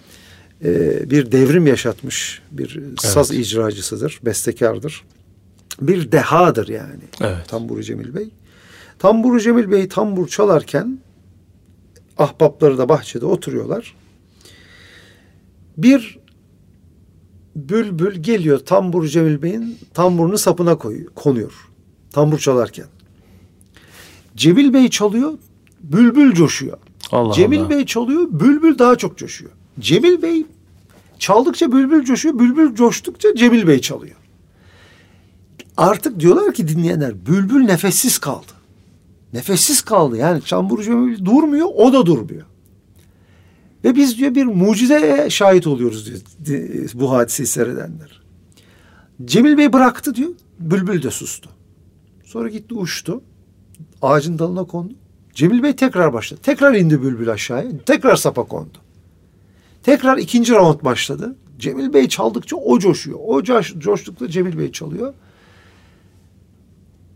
e, 0.65 1.11
bir 1.11 1.33
devrim 1.33 1.67
yaşatmış 1.67 2.43
bir 2.51 2.79
evet. 2.89 3.01
saz 3.01 3.31
icracısıdır, 3.31 4.21
bestekardır. 4.25 5.05
Bir 5.81 6.13
dehadır 6.13 6.69
yani 6.69 7.03
evet. 7.21 7.49
Tambur 7.49 7.83
Cemil 7.83 8.15
Bey. 8.15 8.29
Tambur 8.99 9.41
Cemil 9.41 9.71
Bey 9.71 9.89
tambur 9.89 10.29
çalarken 10.29 10.99
ahbapları 12.19 12.79
da 12.79 12.89
bahçede 12.89 13.27
oturuyorlar. 13.27 13.95
Bir 15.77 16.19
bülbül 17.57 18.23
geliyor 18.23 18.59
tambur 18.59 19.07
Cemil 19.07 19.43
Bey'in 19.43 19.79
tamburunu 19.95 20.39
sapına 20.39 20.79
koyuyor, 20.79 21.11
konuyor. 21.15 21.53
Tambur 22.11 22.39
çalarken. 22.39 22.87
Cemil 24.37 24.75
Bey 24.75 24.89
çalıyor, 24.89 25.33
bülbül 25.81 26.33
coşuyor. 26.35 26.79
Allah 27.11 27.33
Cemil 27.33 27.61
Allah. 27.61 27.71
Bey 27.71 27.87
çalıyor, 27.87 28.29
bülbül 28.31 28.79
daha 28.79 28.97
çok 28.97 29.19
coşuyor. 29.19 29.51
Cemil 29.81 30.23
Bey 30.23 30.47
çaldıkça 31.19 31.73
bülbül 31.73 32.05
coşuyor, 32.05 32.39
bülbül 32.39 32.75
coştukça 32.75 33.35
Cemil 33.35 33.67
Bey 33.67 33.81
çalıyor. 33.81 34.17
Artık 35.77 36.21
diyorlar 36.21 36.55
ki 36.55 36.69
dinleyenler, 36.69 37.27
bülbül 37.27 37.65
nefessiz 37.65 38.19
kaldı. 38.19 38.53
Nefessiz 39.33 39.83
kaldı. 39.83 40.17
Yani 40.17 40.41
tambur 40.41 40.83
Cemil 40.83 41.25
durmuyor, 41.25 41.67
o 41.75 41.93
da 41.93 42.07
durmuyor. 42.07 42.47
Ve 43.85 43.97
biz 43.97 44.19
diyor 44.19 44.35
bir 44.35 44.45
mucizeye 44.45 45.31
şahit 45.31 45.67
oluyoruz 45.67 46.07
diyor 46.07 46.21
bu 46.95 47.11
hadiseyi 47.11 47.47
seyredenler. 47.47 48.23
Cemil 49.25 49.59
Bey 49.59 49.73
bıraktı 49.73 50.15
diyor. 50.15 50.31
Bülbül 50.59 51.03
de 51.03 51.11
sustu. 51.11 51.51
Sonra 52.25 52.49
gitti 52.49 52.75
uçtu. 52.75 53.23
Ağacın 54.03 54.39
dalına 54.39 54.65
kondu. 54.65 54.95
Cemil 55.35 55.63
Bey 55.63 55.77
tekrar 55.77 56.13
başladı. 56.13 56.41
Tekrar 56.43 56.75
indi 56.75 57.03
bülbül 57.03 57.31
aşağıya. 57.31 57.71
Tekrar 57.87 58.17
sapa 58.17 58.45
kondu. 58.45 58.79
Tekrar 59.83 60.19
ikinci 60.19 60.53
round 60.53 60.85
başladı. 60.85 61.37
Cemil 61.59 61.93
Bey 61.93 62.09
çaldıkça 62.09 62.57
o 62.57 62.79
coşuyor. 62.79 63.19
O 63.27 63.43
coş, 63.43 63.75
coştukça 63.79 64.29
Cemil 64.29 64.59
Bey 64.59 64.73
çalıyor. 64.73 65.15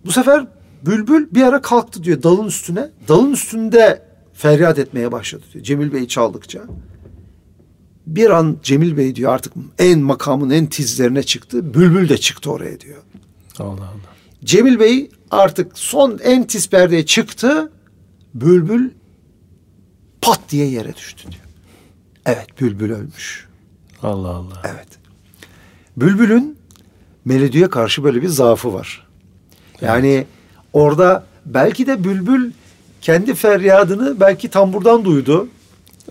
Bu 0.04 0.12
sefer 0.12 0.46
bülbül 0.86 1.28
bir 1.34 1.42
ara 1.42 1.62
kalktı 1.62 2.04
diyor 2.04 2.22
dalın 2.22 2.46
üstüne. 2.46 2.90
Dalın 3.08 3.32
üstünde 3.32 4.05
feryat 4.36 4.78
etmeye 4.78 5.12
başladı 5.12 5.44
diyor. 5.52 5.64
Cemil 5.64 5.92
Bey 5.92 6.08
çaldıkça. 6.08 6.62
Bir 8.06 8.30
an 8.30 8.58
Cemil 8.62 8.96
Bey 8.96 9.14
diyor 9.14 9.32
artık 9.32 9.52
en 9.78 9.98
makamın 9.98 10.50
en 10.50 10.66
tizlerine 10.66 11.22
çıktı. 11.22 11.74
Bülbül 11.74 12.08
de 12.08 12.18
çıktı 12.18 12.50
oraya 12.50 12.80
diyor. 12.80 13.02
Allah 13.58 13.70
Allah. 13.70 14.16
Cemil 14.44 14.80
Bey 14.80 15.10
artık 15.30 15.78
son 15.78 16.18
en 16.22 16.46
tiz 16.46 16.70
perdeye 16.70 17.06
çıktı. 17.06 17.72
Bülbül 18.34 18.90
pat 20.20 20.40
diye 20.50 20.66
yere 20.66 20.94
düştü 20.94 21.22
diyor. 21.30 21.44
Evet 22.26 22.60
bülbül 22.60 22.92
ölmüş. 22.92 23.46
Allah 24.02 24.28
Allah. 24.28 24.62
Evet. 24.64 24.88
Bülbülün 25.96 26.58
melodiye 27.24 27.70
karşı 27.70 28.04
böyle 28.04 28.22
bir 28.22 28.28
zaafı 28.28 28.72
var. 28.72 29.06
Yani 29.80 30.08
evet. 30.08 30.26
orada 30.72 31.26
belki 31.46 31.86
de 31.86 32.04
bülbül 32.04 32.52
kendi 33.06 33.34
feryadını 33.34 34.20
belki 34.20 34.48
tamburdan 34.48 35.04
duydu. 35.04 35.48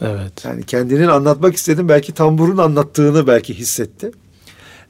Evet. 0.01 0.45
Yani 0.45 0.63
kendinin 0.63 1.07
anlatmak 1.07 1.55
istedim 1.55 1.89
belki 1.89 2.13
tamburun 2.13 2.57
anlattığını 2.57 3.27
belki 3.27 3.53
hissetti. 3.53 4.11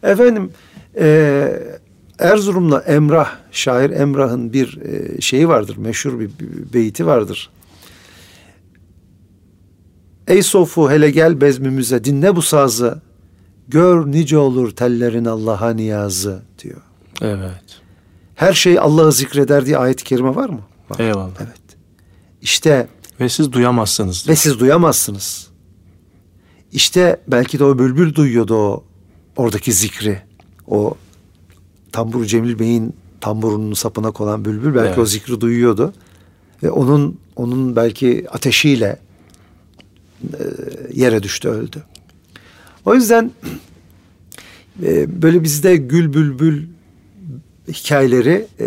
Efendim 0.04 0.52
e, 1.00 1.60
Erzurum'la 2.20 2.80
Emrah, 2.80 3.36
şair 3.52 3.90
Emrah'ın 3.90 4.54
bir 4.54 4.82
e, 4.82 5.22
şeyi 5.22 5.48
vardır, 5.48 5.78
meşhur 5.78 6.20
bir, 6.20 6.30
beyti 6.74 7.06
vardır. 7.06 7.50
Ey 10.28 10.44
sofu 10.44 10.92
hele 10.92 11.12
gel 11.12 11.42
bezmimize 11.42 12.04
dinle 12.04 12.36
bu 12.36 12.42
sazı. 12.42 13.02
Gör 13.68 14.12
nice 14.12 14.38
olur 14.38 14.72
tellerin 14.72 15.26
Allah'a 15.26 15.70
niyazı 15.70 16.42
diyor. 16.64 16.82
Evet. 17.22 17.82
Her 18.36 18.54
şey 18.54 18.80
Allah'ı 18.80 19.12
zikreder 19.12 19.66
diye 19.66 19.78
ayet-i 19.78 20.04
kerime 20.04 20.36
var 20.36 20.50
mı? 20.50 20.62
Var. 20.90 21.00
Eyvallah. 21.00 21.32
Evet. 21.40 21.65
İşte 22.46 22.88
ve 23.20 23.30
siz 23.30 23.52
duyamazsınız. 23.52 24.30
Ve 24.30 24.36
siz 24.36 24.60
duyamazsınız. 24.60 25.48
İşte 26.72 27.22
belki 27.28 27.60
de 27.60 27.64
o 27.64 27.80
bülbül 27.80 28.16
duyuyordu 28.16 28.56
o 28.56 28.84
oradaki 29.36 29.74
zikri. 29.74 30.22
O 30.68 30.94
tambur 31.92 32.26
Cemil 32.26 32.60
Bey'in 32.60 32.94
tamburunun 33.22 33.74
sapına 33.74 34.12
konan 34.12 34.46
bülbül 34.46 34.76
belki 34.76 34.88
evet. 34.88 34.98
o 34.98 35.06
zikri 35.06 35.42
duyuyordu. 35.42 35.94
Ve 36.64 36.72
onun 36.72 37.20
onun 37.36 37.76
belki 37.76 38.26
ateşiyle 38.32 39.00
e, 40.24 40.44
yere 40.94 41.24
düştü 41.24 41.50
öldü. 41.50 41.84
O 42.86 42.96
yüzden 42.96 43.32
e, 44.84 45.22
böyle 45.22 45.44
bizde 45.44 45.76
gül 45.76 46.14
bülbül 46.14 46.68
hikayeleri 47.68 48.48
e, 48.60 48.66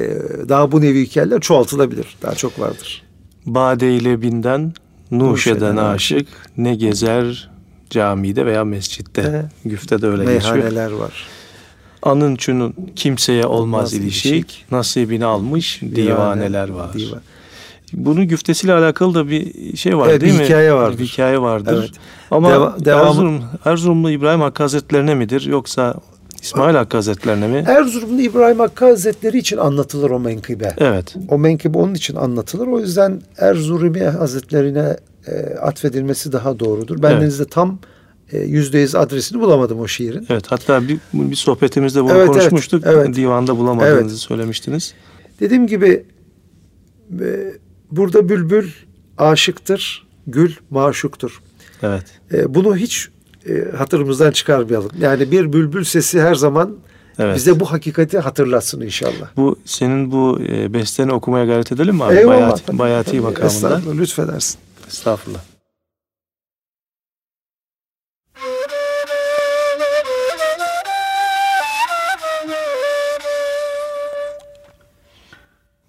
daha 0.48 0.72
bu 0.72 0.80
nevi 0.80 1.06
hikayeler 1.06 1.40
çoğaltılabilir. 1.40 2.16
Daha 2.22 2.34
çok 2.34 2.60
vardır. 2.60 3.07
Bade 3.54 3.94
ile 3.94 4.22
binden 4.22 4.72
nuş 5.10 5.46
eden 5.46 5.76
aşık 5.76 6.28
ne 6.56 6.74
gezer 6.74 7.50
camide 7.90 8.46
veya 8.46 8.64
mescitte. 8.64 9.48
Güfte 9.64 10.02
de 10.02 10.06
öyle 10.06 10.34
geçiyor. 10.34 10.54
Meyhaneler 10.54 10.90
var. 10.90 11.26
Anın 12.02 12.36
çunun 12.36 12.74
kimseye 12.96 13.46
olmaz, 13.46 13.60
olmaz 13.60 13.94
ilişik, 13.94 14.32
ilişik, 14.32 14.64
nasibini 14.70 15.24
almış 15.24 15.80
divane, 15.82 16.06
divaneler 16.06 16.68
var. 16.68 16.92
Divan. 16.92 17.20
Bunun 17.92 18.28
güftesiyle 18.28 18.72
alakalı 18.72 19.14
da 19.14 19.30
bir 19.30 19.76
şey 19.76 19.98
var 19.98 20.08
evet, 20.08 20.20
değil 20.20 20.32
bir 20.32 20.38
mi? 20.38 20.44
hikaye 20.44 20.72
vardır. 20.74 20.98
Bir 20.98 21.06
hikaye 21.06 21.40
vardır. 21.40 21.78
Evet. 21.78 21.90
Ama 22.30 22.50
Deva, 22.50 22.76
devamı... 22.84 23.08
Erzurum, 23.08 23.42
Erzurumlu 23.64 24.10
İbrahim 24.10 24.40
Hakkı 24.40 24.62
Hazretlerine 24.62 25.14
midir 25.14 25.46
yoksa 25.46 25.94
İsmail 26.42 26.74
Hakkı 26.74 26.96
Hazretlerine 26.96 27.48
mi? 27.48 27.64
Erzurumlu 27.66 28.20
İbrahim 28.20 28.58
Hakkı 28.58 28.84
Hazretleri 28.84 29.38
için 29.38 29.56
anlatılır 29.56 30.10
o 30.10 30.20
menkıbe. 30.20 30.74
Evet. 30.78 31.14
O 31.28 31.38
menkıbe 31.38 31.78
onun 31.78 31.94
için 31.94 32.16
anlatılır. 32.16 32.66
O 32.66 32.80
yüzden 32.80 33.22
Erzurumi 33.38 34.04
Hazretlerine 34.04 34.96
e, 35.26 35.54
atfedilmesi 35.54 36.32
daha 36.32 36.60
doğrudur. 36.60 37.02
Ben 37.02 37.16
evet. 37.16 37.50
tam 37.50 37.78
e, 38.32 38.38
yüzde 38.38 38.78
yüz 38.78 38.94
adresini 38.94 39.40
bulamadım 39.40 39.80
o 39.80 39.88
şiirin. 39.88 40.26
Evet 40.30 40.44
hatta 40.48 40.88
bir, 40.88 40.98
bir 41.12 41.36
sohbetimizde 41.36 42.04
bunu 42.04 42.12
evet, 42.12 42.26
konuşmuştuk. 42.26 42.82
Evet, 42.86 42.96
evet. 43.06 43.16
Divanda 43.16 43.58
bulamadığınızı 43.58 44.14
evet. 44.14 44.18
söylemiştiniz. 44.18 44.94
Dediğim 45.40 45.66
gibi 45.66 46.04
e, 47.20 47.52
burada 47.90 48.28
bülbül 48.28 48.68
aşıktır, 49.18 50.06
gül 50.26 50.52
maşuktur. 50.70 51.42
Evet. 51.82 52.04
E, 52.32 52.54
bunu 52.54 52.76
hiç 52.76 53.08
e, 53.48 53.76
hatırımızdan 53.76 54.30
çıkarmayalım. 54.30 54.90
Yani 55.00 55.30
bir 55.30 55.52
bülbül 55.52 55.84
sesi 55.84 56.20
her 56.20 56.34
zaman 56.34 56.76
evet. 57.18 57.36
bize 57.36 57.60
bu 57.60 57.72
hakikati 57.72 58.18
hatırlatsın 58.18 58.80
inşallah. 58.80 59.36
Bu 59.36 59.56
senin 59.64 60.12
bu 60.12 60.40
e, 60.48 60.74
besteni 60.74 61.12
okumaya 61.12 61.44
gayret 61.44 61.72
edelim 61.72 61.94
mi 61.94 62.04
abi? 62.04 62.14
Eyvallah. 62.14 62.50
Bayati, 62.50 62.78
bayati 62.78 63.20
makamında. 63.20 63.46
Estağfurullah 63.46 64.00
lütfedersin. 64.00 64.58
Estağfurullah. 64.88 65.40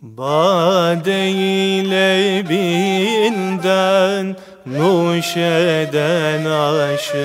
Bade 0.02 1.30
ile 1.32 2.44
binden 2.50 4.36
Nuş 4.78 5.38
eden 5.38 6.46
aşık 6.46 7.16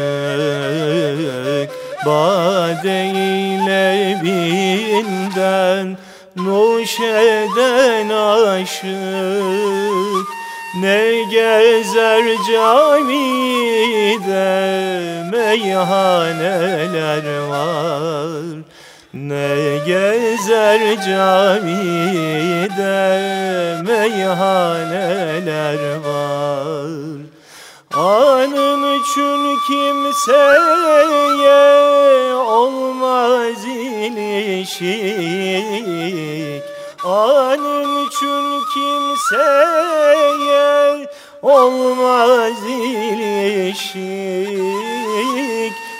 Bade 2.06 3.06
ile 3.06 4.20
binden 4.24 5.96
Nuş 6.36 7.00
eden 7.00 8.08
aşık 8.08 8.84
Ne 10.80 11.24
gezer 11.30 12.24
camide 12.52 13.24
Meyhaneler 15.32 17.24
var 17.48 18.44
ne 19.14 19.78
gezer 19.86 20.80
camide 21.06 21.82
meyhaneler 23.86 25.78
var. 26.04 26.88
Anın 27.94 29.00
için 29.00 29.58
kimseye 29.66 30.74
olmaz 32.34 33.64
ilişik. 33.64 34.84
Anın 37.04 38.06
için 38.06 38.62
kimseye 38.74 39.94
olmaz 41.42 42.58
ilişik 42.68 43.84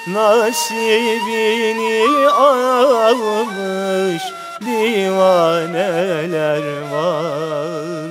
nasibini 0.06 2.28
almış 2.28 4.22
divaneler 4.60 6.62
var. 6.92 8.10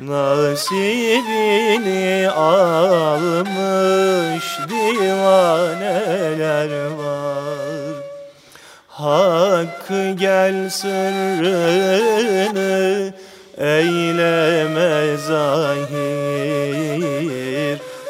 Nasibini 0.00 2.30
almış 2.30 4.44
divaneler 4.68 6.70
var. 6.86 7.94
Hakkı 8.88 10.10
gel 10.10 10.70
sırrını 10.70 11.94
eyleme 13.58 15.16
zahir 15.16 16.93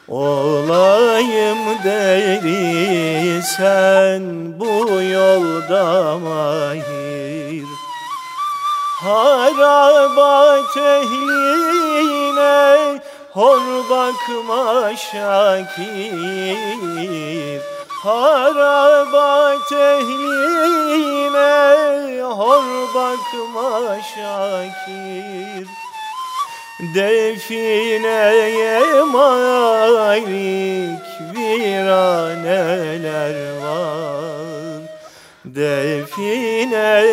Olayım 0.08 1.60
derisen 1.84 3.04
bu 4.60 5.02
yolda 5.02 6.20
mahir. 6.20 7.64
Harabat 9.02 10.78
ehline 12.38 13.00
hor 13.32 13.89
bakma 13.89 14.95
şakir. 14.95 15.78
Harabat 18.04 19.71
ehline 19.71 21.52
hor 22.21 22.63
bakma 22.95 23.97
şakir. 24.15 25.67
Defineye 26.95 28.82
malik 29.04 31.06
viraneler 31.36 33.36
var. 33.62 34.82
Defineye 35.45 37.12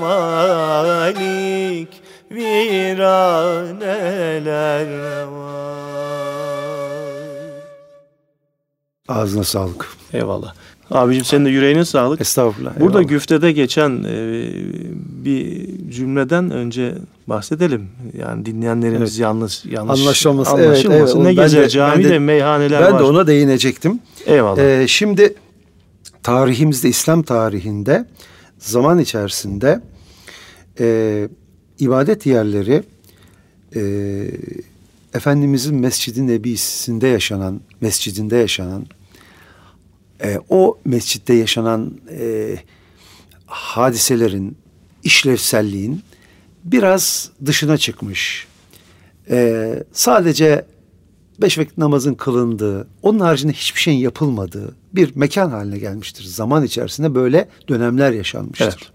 malik 0.00 1.95
viraneler 3.86 4.86
var 5.22 5.76
Ağzına 9.08 9.44
sağlık. 9.44 9.86
Eyvallah. 10.12 10.54
Abicim 10.90 11.24
senin 11.24 11.44
de 11.44 11.50
yüreğine 11.50 11.84
sağlık. 11.84 12.20
Estağfurullah. 12.20 12.80
Burada 12.80 12.98
eyvallah. 12.98 13.08
güftede 13.10 13.52
geçen 13.52 14.04
e, 14.08 14.48
bir 15.24 15.66
cümleden 15.90 16.50
önce 16.50 16.94
bahsedelim. 17.26 17.88
Yani 18.18 18.46
dinleyenlerimiz 18.46 19.10
Evet. 19.10 19.20
yanlış 19.20 19.64
yanlış 19.64 20.00
Anlaşılması, 20.00 20.50
anlaşılmasın. 20.50 20.90
evet, 20.90 21.02
evet. 21.14 21.14
Ne 21.16 21.24
Ben 21.26 21.34
gezer 21.44 21.62
de- 21.64 21.68
cami 21.68 21.96
ben 21.96 22.04
de- 22.04 22.08
de 22.10 22.18
meyhaneler 22.18 22.82
ben 22.84 22.92
var. 22.92 23.00
de 23.00 23.04
ona 23.04 23.26
değinecektim. 23.26 24.00
Eyvallah. 24.26 24.58
Ee, 24.62 24.84
şimdi 24.88 25.34
tarihimizde, 26.22 26.88
İslam 26.88 27.22
tarihinde 27.22 28.06
zaman 28.58 28.98
içerisinde 28.98 29.80
e, 30.80 31.28
ibadet 31.78 32.26
yerleri 32.26 32.82
e, 33.76 33.82
Efendimizin 35.14 35.74
Mescid-i 35.74 36.26
Nebisi'nde 36.26 37.08
yaşanan, 37.08 37.60
mescidinde 37.80 38.36
yaşanan, 38.36 38.86
e, 40.24 40.38
o 40.48 40.78
mescitte 40.84 41.34
yaşanan 41.34 41.98
e, 42.10 42.56
hadiselerin, 43.46 44.56
işlevselliğin 45.04 46.02
biraz 46.64 47.30
dışına 47.46 47.76
çıkmış. 47.76 48.46
E, 49.30 49.84
sadece 49.92 50.64
beş 51.38 51.58
vakit 51.58 51.78
namazın 51.78 52.14
kılındığı, 52.14 52.88
onun 53.02 53.20
haricinde 53.20 53.52
hiçbir 53.52 53.80
şeyin 53.80 53.98
yapılmadığı 53.98 54.74
bir 54.92 55.16
mekan 55.16 55.50
haline 55.50 55.78
gelmiştir. 55.78 56.24
Zaman 56.24 56.64
içerisinde 56.64 57.14
böyle 57.14 57.48
dönemler 57.68 58.12
yaşanmıştır. 58.12 58.66
Evet. 58.66 58.92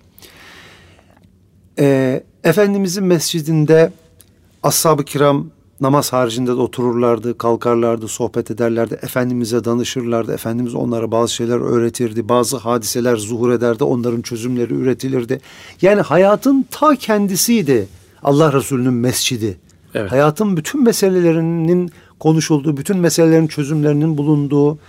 Ee, 1.80 2.24
Efendimizin 2.44 3.04
mescidinde 3.04 3.92
ashab-ı 4.64 5.06
kiram 5.06 5.48
namaz 5.82 6.14
haricinde 6.14 6.52
de 6.52 6.62
otururlardı, 6.62 7.38
kalkarlardı, 7.38 8.08
sohbet 8.08 8.52
ederlerdi. 8.52 9.00
Efendimiz'e 9.02 9.66
danışırlardı. 9.66 10.34
Efendimiz 10.34 10.76
onlara 10.76 11.12
bazı 11.12 11.34
şeyler 11.34 11.58
öğretirdi. 11.58 12.30
Bazı 12.30 12.58
hadiseler 12.58 13.16
zuhur 13.16 13.52
ederdi. 13.52 13.84
Onların 13.84 14.22
çözümleri 14.22 14.74
üretilirdi. 14.74 15.42
Yani 15.82 16.02
hayatın 16.02 16.66
ta 16.72 16.96
kendisiydi 16.96 17.88
Allah 18.24 18.54
Resulü'nün 18.54 18.94
mescidi. 18.94 19.58
Evet. 19.96 20.12
Hayatın 20.12 20.58
bütün 20.58 20.84
meselelerinin 20.84 21.92
konuşulduğu, 22.20 22.78
bütün 22.78 22.98
meselelerin 22.98 23.48
çözümlerinin 23.48 24.18
bulunduğu, 24.18 24.80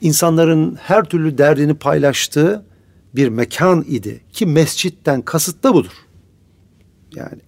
insanların 0.00 0.78
her 0.82 1.04
türlü 1.04 1.38
derdini 1.38 1.74
paylaştığı 1.74 2.64
bir 3.14 3.28
mekan 3.28 3.84
idi. 3.88 4.20
Ki 4.32 4.46
mescitten 4.46 5.22
kasıt 5.22 5.62
da 5.62 5.74
budur. 5.74 5.92
Yani 7.14 7.38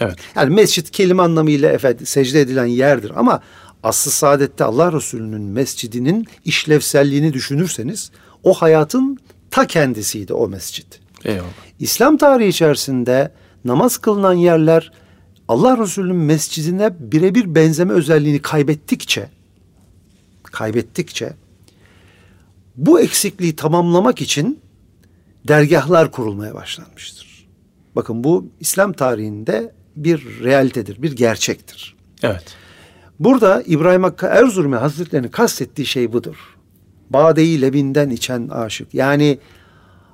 Evet. 0.00 0.16
yani 0.36 0.54
mescit 0.54 0.90
kelime 0.90 1.22
anlamıyla 1.22 1.72
efendim 1.72 2.06
secde 2.06 2.40
edilen 2.40 2.66
yerdir 2.66 3.12
ama 3.16 3.40
aslı 3.82 4.10
saadette 4.10 4.64
Allah 4.64 4.92
Resulü'nün 4.92 5.42
mescidinin 5.42 6.26
işlevselliğini 6.44 7.32
düşünürseniz 7.32 8.10
o 8.42 8.54
hayatın 8.54 9.18
ta 9.50 9.66
kendisiydi 9.66 10.32
o 10.34 10.48
mescit. 10.48 11.00
Eyvallah. 11.24 11.46
İslam 11.78 12.16
tarihi 12.16 12.48
içerisinde 12.48 13.32
namaz 13.64 13.98
kılınan 13.98 14.34
yerler 14.34 14.92
Allah 15.48 15.78
Resulü'nün 15.78 16.16
mescidine 16.16 16.90
birebir 16.98 17.54
benzeme 17.54 17.92
özelliğini 17.92 18.42
kaybettikçe 18.42 19.28
kaybettikçe 20.52 21.32
bu 22.76 23.00
eksikliği 23.00 23.56
tamamlamak 23.56 24.20
için 24.20 24.60
dergahlar 25.48 26.10
kurulmaya 26.10 26.54
başlanmıştır. 26.54 27.31
Bakın 27.96 28.24
bu 28.24 28.48
İslam 28.60 28.92
tarihinde 28.92 29.72
bir 29.96 30.44
realitedir, 30.44 31.02
bir 31.02 31.12
gerçektir. 31.12 31.96
Evet. 32.22 32.56
Burada 33.18 33.62
İbrahim 33.62 34.02
Hakkı 34.02 34.26
Erzurumi 34.26 34.76
Hazretleri'nin 34.76 35.28
kastettiği 35.28 35.86
şey 35.86 36.12
budur. 36.12 36.36
Badeyi 37.10 37.62
lebinden 37.62 38.10
içen 38.10 38.48
aşık. 38.48 38.94
Yani 38.94 39.38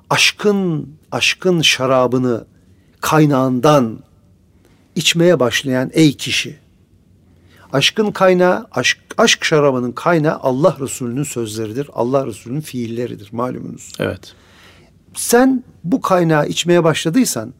aşkın 0.09 0.89
aşkın 1.11 1.61
şarabını 1.61 2.45
kaynağından 3.01 3.99
içmeye 4.95 5.39
başlayan 5.39 5.89
ey 5.93 6.17
kişi. 6.17 6.59
Aşkın 7.73 8.11
kaynağı, 8.11 8.67
aşk, 8.71 8.97
aşk 9.17 9.45
şarabının 9.45 9.91
kaynağı 9.91 10.37
Allah 10.41 10.77
Resulü'nün 10.79 11.23
sözleridir. 11.23 11.89
Allah 11.93 12.27
Resulü'nün 12.27 12.61
fiilleridir 12.61 13.29
malumunuz. 13.31 13.91
Evet. 13.99 14.33
Sen 15.13 15.63
bu 15.83 16.01
kaynağı 16.01 16.47
içmeye 16.47 16.83
başladıysan, 16.83 17.53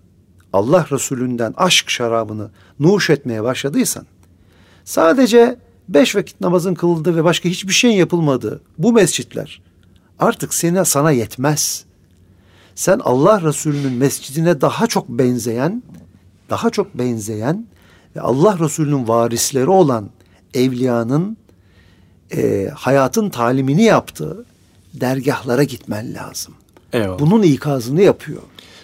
Allah 0.54 0.88
Resulü'nden 0.92 1.54
aşk 1.58 1.90
şarabını 1.90 2.50
nuş 2.80 3.10
etmeye 3.10 3.44
başladıysan, 3.44 4.06
sadece 4.84 5.58
beş 5.90 6.16
vakit 6.16 6.42
namazın 6.42 6.74
kılındığı 6.74 7.16
ve 7.16 7.24
başka 7.24 7.50
hiçbir 7.50 7.74
şeyin 7.74 7.98
yapılmadığı 7.98 8.62
bu 8.78 8.94
mescitler 8.94 9.62
artık 10.20 10.54
seni 10.54 10.86
sana 10.86 11.12
yetmez. 11.12 11.86
Sen 12.76 13.00
Allah 13.04 13.42
Resulü'nün 13.42 13.94
mescidine 13.94 14.62
daha 14.62 14.88
çok 14.88 15.10
benzeyen, 15.10 15.84
daha 16.50 16.70
çok 16.70 16.98
benzeyen 16.98 17.68
ve 18.16 18.22
Allah 18.22 18.60
Resulü'nün 18.60 19.08
varisleri 19.08 19.70
olan 19.70 20.10
evliyanın 20.54 21.38
e, 22.36 22.70
hayatın 22.76 23.30
talimini 23.30 23.84
yaptığı 23.84 24.46
dergahlara 24.94 25.64
gitmen 25.64 26.14
lazım. 26.14 26.54
Eyvallah. 26.94 27.20
Bunun 27.20 27.44
ikazını 27.44 28.02
yapıyor. 28.02 28.42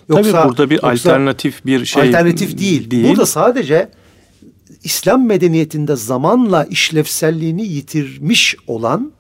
Tabii 0.08 0.34
burada 0.34 0.70
bir 0.70 0.92
alternatif 0.92 1.66
bir 1.66 1.86
şey 1.86 2.04
alternatif 2.04 2.58
değil. 2.58 2.92
değil. 2.92 3.10
Burada 3.10 3.26
sadece 3.26 3.90
İslam 4.84 5.26
medeniyetinde 5.26 5.96
zamanla 5.96 6.64
işlevselliğini 6.64 7.68
yitirmiş 7.68 8.56
olan 8.68 9.12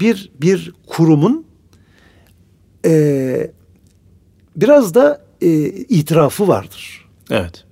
bir 0.00 0.30
bir 0.40 0.72
kurumun 0.86 1.44
e, 2.86 3.50
biraz 4.56 4.94
da 4.94 5.24
e, 5.40 5.66
itirafı 5.68 6.48
vardır. 6.48 7.08
Evet. 7.30 7.64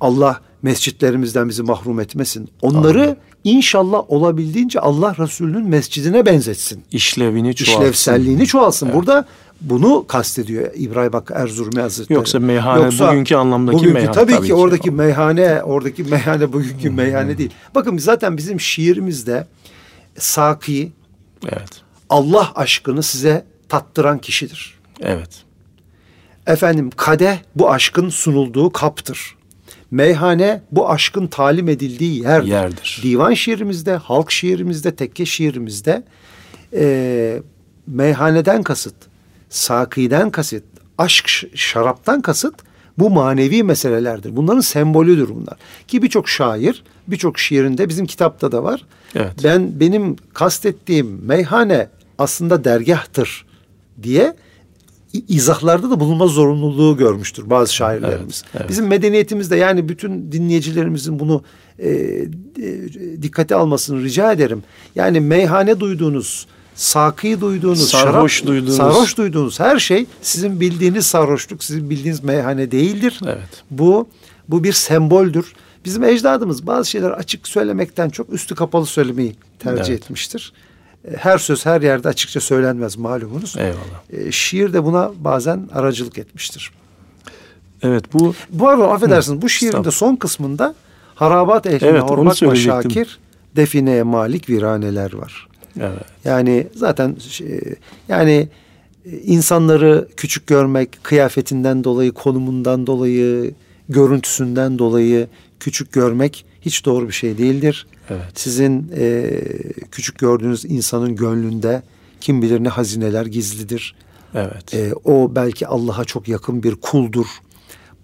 Allah 0.00 0.40
mescitlerimizden 0.62 1.48
bizi 1.48 1.62
mahrum 1.62 2.00
etmesin. 2.00 2.48
Onları 2.62 3.02
Amin. 3.02 3.16
inşallah 3.44 4.10
olabildiğince 4.10 4.80
Allah 4.80 5.16
Resulü'nün 5.18 5.68
mescidine 5.68 6.26
benzetsin. 6.26 6.84
İşlevini 6.92 7.54
çoğaltsın. 7.54 7.82
İşlevselliğini 7.82 8.46
çoğalsın. 8.46 8.92
Burada 8.92 9.26
bunu 9.60 10.06
kastediyor 10.06 10.70
İbrahim 10.74 11.12
Hakkı 11.12 11.34
Erzurumi 11.34 11.80
Hazretleri. 11.80 12.16
Yoksa 12.16 12.38
meyhane 12.38 12.86
bugünkü 12.86 13.36
anlamdaki 13.36 13.78
bugünkü, 13.78 13.94
meyhane 13.94 14.14
Tabii, 14.14 14.32
tabii 14.32 14.42
ki 14.42 14.46
ki. 14.46 14.54
oradaki 14.54 14.90
meyhane, 14.90 15.62
oradaki 15.62 16.02
meyhane 16.02 16.52
bugünkü 16.52 16.90
meyhane 16.90 17.38
değil. 17.38 17.50
Bakın 17.74 17.98
zaten 17.98 18.36
bizim 18.36 18.60
şiirimizde 18.60 19.46
Saki 20.18 20.92
Evet. 21.48 21.82
Allah 22.10 22.52
aşkını 22.54 23.02
size 23.02 23.44
tattıran 23.68 24.18
kişidir. 24.18 24.78
Evet. 25.00 25.44
Efendim 26.46 26.90
kadeh 26.96 27.36
bu 27.56 27.70
aşkın 27.70 28.08
sunulduğu 28.08 28.70
kaptır. 28.72 29.36
Meyhane 29.90 30.62
bu 30.72 30.90
aşkın 30.90 31.26
talim 31.26 31.68
edildiği 31.68 32.22
yerdir. 32.22 32.48
Yerdir. 32.48 33.00
Divan 33.02 33.34
şiirimizde, 33.34 33.96
halk 33.96 34.30
şiirimizde, 34.30 34.96
tekke 34.96 35.26
şiirimizde 35.26 36.02
e, 36.74 37.42
meyhaneden 37.86 38.62
kasıt, 38.62 38.94
sakiden 39.50 40.30
kasıt, 40.30 40.64
aşk 40.98 41.28
şaraptan 41.54 42.20
kasıt 42.20 42.54
bu 42.98 43.10
manevi 43.10 43.62
meselelerdir. 43.62 44.36
Bunların 44.36 44.60
sembolüdür 44.60 45.28
bunlar. 45.28 45.56
Ki 45.88 46.02
birçok 46.02 46.28
şair, 46.28 46.84
birçok 47.08 47.38
şiirinde 47.38 47.88
bizim 47.88 48.06
kitapta 48.06 48.52
da 48.52 48.64
var. 48.64 48.86
Evet. 49.14 49.32
Ben 49.44 49.80
benim 49.80 50.16
kastettiğim 50.34 51.20
meyhane 51.24 51.88
aslında 52.18 52.64
dergahtır 52.64 53.46
diye 54.02 54.36
izahlarda 55.12 55.90
da 55.90 56.00
bulunma 56.00 56.26
zorunluluğu 56.26 56.96
görmüştür 56.96 57.50
bazı 57.50 57.74
şairlerimiz. 57.74 58.42
Evet, 58.44 58.56
evet. 58.56 58.68
Bizim 58.68 58.86
medeniyetimizde 58.86 59.56
yani 59.56 59.88
bütün 59.88 60.32
dinleyicilerimizin 60.32 61.18
bunu 61.18 61.42
e, 61.78 61.88
e, 61.88 62.28
dikkate 63.22 63.54
almasını 63.54 64.02
rica 64.02 64.32
ederim. 64.32 64.62
Yani 64.94 65.20
meyhane 65.20 65.80
duyduğunuz, 65.80 66.46
sakı 66.80 67.40
duyduğunuz, 67.40 67.88
Sarhoş 67.90 68.32
şarap, 68.36 68.46
duyduğunuz. 68.48 68.76
sarhoş 68.76 69.16
duyduğunuz 69.16 69.60
her 69.60 69.78
şey 69.78 70.06
sizin 70.22 70.60
bildiğiniz 70.60 71.06
sarhoşluk, 71.06 71.64
sizin 71.64 71.90
bildiğiniz 71.90 72.24
meyhane 72.24 72.70
değildir. 72.70 73.20
Evet. 73.24 73.62
Bu 73.70 74.08
bu 74.48 74.64
bir 74.64 74.72
semboldür. 74.72 75.52
Bizim 75.84 76.04
ecdadımız 76.04 76.66
bazı 76.66 76.90
şeyler 76.90 77.10
açık 77.10 77.48
söylemekten 77.48 78.08
çok 78.10 78.32
üstü 78.32 78.54
kapalı 78.54 78.86
söylemeyi 78.86 79.36
tercih 79.58 79.92
Evet. 79.94 80.02
etmiştir. 80.02 80.52
E, 81.12 81.16
Her 81.16 81.38
söz 81.38 81.66
her 81.66 81.80
yerde 81.82 82.08
açıkça 82.08 82.40
söylenmez 82.40 82.96
malumunuz. 82.96 83.56
Eyvallah. 83.56 84.26
E, 84.26 84.32
şiir 84.32 84.72
de 84.72 84.84
buna 84.84 85.10
bazen 85.18 85.68
aracılık 85.72 86.18
etmiştir. 86.18 86.70
Evet 87.82 88.04
bu 88.12 88.34
Bu 88.50 88.68
arada 88.68 88.90
affedersiniz 88.92 89.42
bu 89.42 89.48
şiirin 89.48 89.84
de 89.84 89.90
son 89.90 90.16
kısmında 90.16 90.74
harabat 91.14 91.66
ehline 91.66 91.88
Evet, 91.90 92.02
onu 92.02 92.10
hormak 92.10 92.42
ve 92.42 92.56
şakir 92.56 93.18
defineye 93.56 94.02
malik 94.02 94.48
viraneler 94.50 95.12
var. 95.14 95.49
Evet. 95.80 96.04
Yani 96.24 96.66
zaten 96.74 97.16
şey, 97.28 97.60
yani 98.08 98.48
e, 99.04 99.18
insanları 99.18 100.08
küçük 100.16 100.46
görmek, 100.46 100.98
kıyafetinden 101.02 101.84
dolayı, 101.84 102.12
konumundan 102.12 102.86
dolayı, 102.86 103.54
görüntüsünden 103.88 104.78
dolayı 104.78 105.28
küçük 105.60 105.92
görmek 105.92 106.44
hiç 106.60 106.84
doğru 106.84 107.08
bir 107.08 107.12
şey 107.12 107.38
değildir. 107.38 107.86
Evet. 108.10 108.22
Sizin 108.34 108.92
e, 108.96 109.30
küçük 109.90 110.18
gördüğünüz 110.18 110.64
insanın 110.64 111.16
gönlünde 111.16 111.82
kim 112.20 112.42
bilir 112.42 112.64
ne 112.64 112.68
hazineler 112.68 113.26
gizlidir. 113.26 113.94
Evet. 114.34 114.74
E, 114.74 114.92
o 115.04 115.34
belki 115.34 115.66
Allah'a 115.66 116.04
çok 116.04 116.28
yakın 116.28 116.62
bir 116.62 116.74
kuldur. 116.74 117.26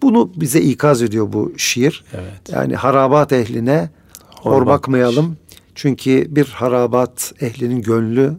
Bunu 0.02 0.32
bize 0.36 0.60
ikaz 0.60 1.02
ediyor 1.02 1.32
bu 1.32 1.52
şiir. 1.56 2.04
Evet. 2.14 2.48
Yani 2.52 2.76
harabat 2.76 3.32
ehline 3.32 3.90
hor 4.42 4.52
Hor 4.52 4.66
bakmayalım. 4.66 5.36
Çünkü 5.76 6.26
bir 6.36 6.46
harabat 6.46 7.32
ehlinin 7.40 7.82
gönlü 7.82 8.32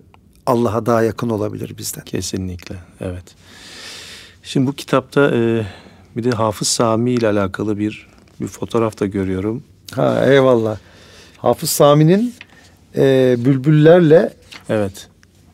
Allah'a 0.46 0.86
daha 0.86 1.04
yakın 1.04 1.30
olabilir 1.30 1.78
bizden. 1.78 2.04
Kesinlikle. 2.04 2.76
Evet. 3.02 3.24
Şimdi 4.44 4.68
bu 4.68 4.74
kitapta 4.74 5.32
e, 5.36 5.66
bir 6.18 6.24
de 6.24 6.32
Hafız 6.32 6.68
Sami 6.68 7.12
ile 7.12 7.28
alakalı 7.28 7.78
bir 7.78 8.08
bir 8.42 8.48
fotoğraf 8.48 9.00
da 9.00 9.06
görüyorum. 9.06 9.64
Ha 9.96 10.26
eyvallah. 10.26 10.78
Hafız 11.38 11.70
Sami'nin 11.70 12.34
e, 12.96 13.36
bülbüllerle 13.46 14.34
Evet. 14.70 15.08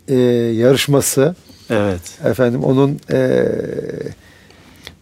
e, 0.08 0.15
yarışması 0.56 1.36
Evet. 1.69 2.19
efendim 2.24 2.63
onun 2.63 3.00
e, 3.12 3.46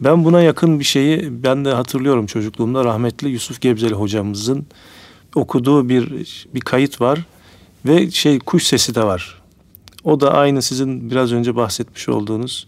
Ben 0.01 0.25
buna 0.25 0.41
yakın 0.41 0.79
bir 0.79 0.83
şeyi 0.83 1.43
ben 1.43 1.65
de 1.65 1.71
hatırlıyorum 1.71 2.25
çocukluğumda 2.25 2.83
rahmetli 2.85 3.29
Yusuf 3.29 3.61
Gebzeli 3.61 3.93
hocamızın 3.93 4.65
okuduğu 5.35 5.89
bir 5.89 6.09
bir 6.55 6.59
kayıt 6.59 7.01
var 7.01 7.19
ve 7.85 8.11
şey 8.11 8.39
kuş 8.39 8.63
sesi 8.63 8.95
de 8.95 9.03
var. 9.03 9.41
O 10.03 10.19
da 10.21 10.33
aynı 10.33 10.61
sizin 10.61 11.11
biraz 11.11 11.31
önce 11.33 11.55
bahsetmiş 11.55 12.09
olduğunuz 12.09 12.67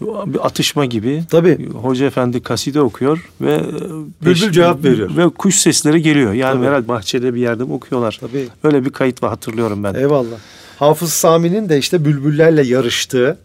bir 0.00 0.46
atışma 0.46 0.84
gibi. 0.84 1.22
Tabii. 1.30 1.68
Hoca 1.72 2.06
efendi 2.06 2.42
kaside 2.42 2.80
okuyor 2.80 3.28
ve 3.40 3.54
e, 3.54 4.26
Bülbül 4.26 4.52
cevap 4.52 4.84
veriyor. 4.84 5.16
Ve 5.16 5.28
kuş 5.28 5.54
sesleri 5.56 6.02
geliyor. 6.02 6.32
Yani 6.32 6.54
Tabii. 6.56 6.66
herhalde 6.66 6.88
bahçede 6.88 7.34
bir 7.34 7.40
yerde 7.40 7.64
mi 7.64 7.72
okuyorlar. 7.72 8.18
tabii 8.20 8.48
Öyle 8.64 8.84
bir 8.84 8.90
kayıt 8.90 9.22
var 9.22 9.30
hatırlıyorum 9.30 9.84
ben. 9.84 9.94
eyvallah. 9.94 10.36
Hafız 10.78 11.12
Sami'nin 11.12 11.68
de 11.68 11.78
işte 11.78 12.04
bülbüllerle 12.04 12.62
yarıştığı 12.62 13.38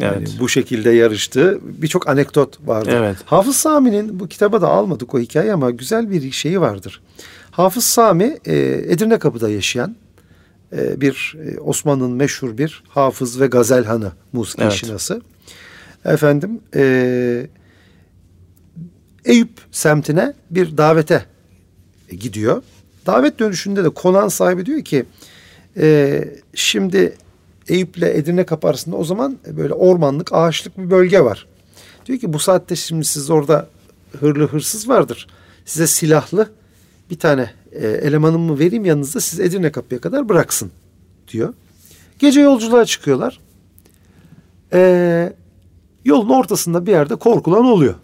Yani 0.00 0.14
Evet. 0.18 0.36
bu 0.40 0.48
şekilde 0.48 0.90
yarıştı. 0.90 1.60
Birçok 1.62 2.08
anekdot 2.08 2.66
vardır. 2.68 2.92
Evet. 2.92 3.16
Hafız 3.24 3.56
Sami'nin 3.56 4.20
bu 4.20 4.28
kitaba 4.28 4.60
da 4.62 4.68
almadık 4.68 5.14
o 5.14 5.18
hikaye 5.20 5.52
ama 5.52 5.70
güzel 5.70 6.10
bir 6.10 6.30
şeyi 6.30 6.60
vardır. 6.60 7.00
Hafız 7.56 7.84
Sami 7.84 8.38
e, 8.46 8.56
Edirne 8.88 9.18
Kapı'da 9.18 9.48
yaşayan 9.48 9.96
e, 10.72 11.00
bir 11.00 11.36
e, 11.44 11.60
Osmanlı'nın 11.60 12.16
meşhur 12.16 12.58
bir 12.58 12.82
hafız 12.88 13.40
ve 13.40 13.46
gazelhanı 13.46 14.12
musiki 14.32 14.62
Evet. 14.62 14.72
şinası. 14.72 15.22
Efendim 16.04 16.60
e, 16.74 17.46
Eyüp 19.24 19.50
semtine 19.72 20.34
bir 20.50 20.76
davete 20.76 21.24
gidiyor. 22.10 22.62
Davet 23.06 23.38
dönüşünde 23.38 23.84
de 23.84 23.88
konağın 23.88 24.28
sahibi 24.28 24.66
diyor 24.66 24.84
ki 24.84 25.04
e, 25.76 26.24
şimdi 26.54 27.16
Eyüp'le 27.68 28.02
Edirne 28.02 28.46
Kapı 28.46 28.68
arasında 28.68 28.96
o 28.96 29.04
zaman 29.04 29.38
böyle 29.46 29.74
ormanlık, 29.74 30.32
ağaçlık 30.32 30.78
bir 30.78 30.90
bölge 30.90 31.20
var. 31.20 31.46
Diyor 32.06 32.18
ki 32.18 32.32
bu 32.32 32.38
saatte 32.38 32.76
şimdi 32.76 33.04
siz 33.04 33.30
orada 33.30 33.68
hırlı 34.20 34.48
hırsız 34.48 34.88
vardır. 34.88 35.26
Size 35.64 35.86
silahlı 35.86 36.48
bir 37.10 37.18
tane 37.18 37.50
e, 37.72 37.86
elemanımı 37.88 38.58
vereyim 38.58 38.84
yanınızda 38.84 39.20
siz 39.20 39.40
Edirne 39.40 39.72
Kapı'ya 39.72 40.00
kadar 40.00 40.28
bıraksın 40.28 40.70
diyor. 41.28 41.54
Gece 42.18 42.40
yolculuğa 42.40 42.84
çıkıyorlar. 42.84 43.40
E, 44.72 45.32
yolun 46.04 46.28
ortasında 46.28 46.86
bir 46.86 46.92
yerde 46.92 47.16
korkulan 47.16 47.64
oluyor. 47.64 47.94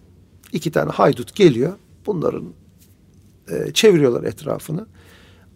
İki 0.53 0.73
tane 0.73 0.91
haydut 0.91 1.35
geliyor. 1.35 1.73
Bunların 2.07 2.45
e, 3.51 3.73
çeviriyorlar 3.73 4.25
etrafını. 4.25 4.87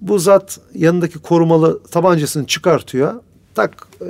Bu 0.00 0.18
zat 0.18 0.60
yanındaki 0.74 1.18
korumalı 1.18 1.82
tabancasını 1.82 2.46
çıkartıyor. 2.46 3.14
Tak 3.54 3.88
e, 4.00 4.06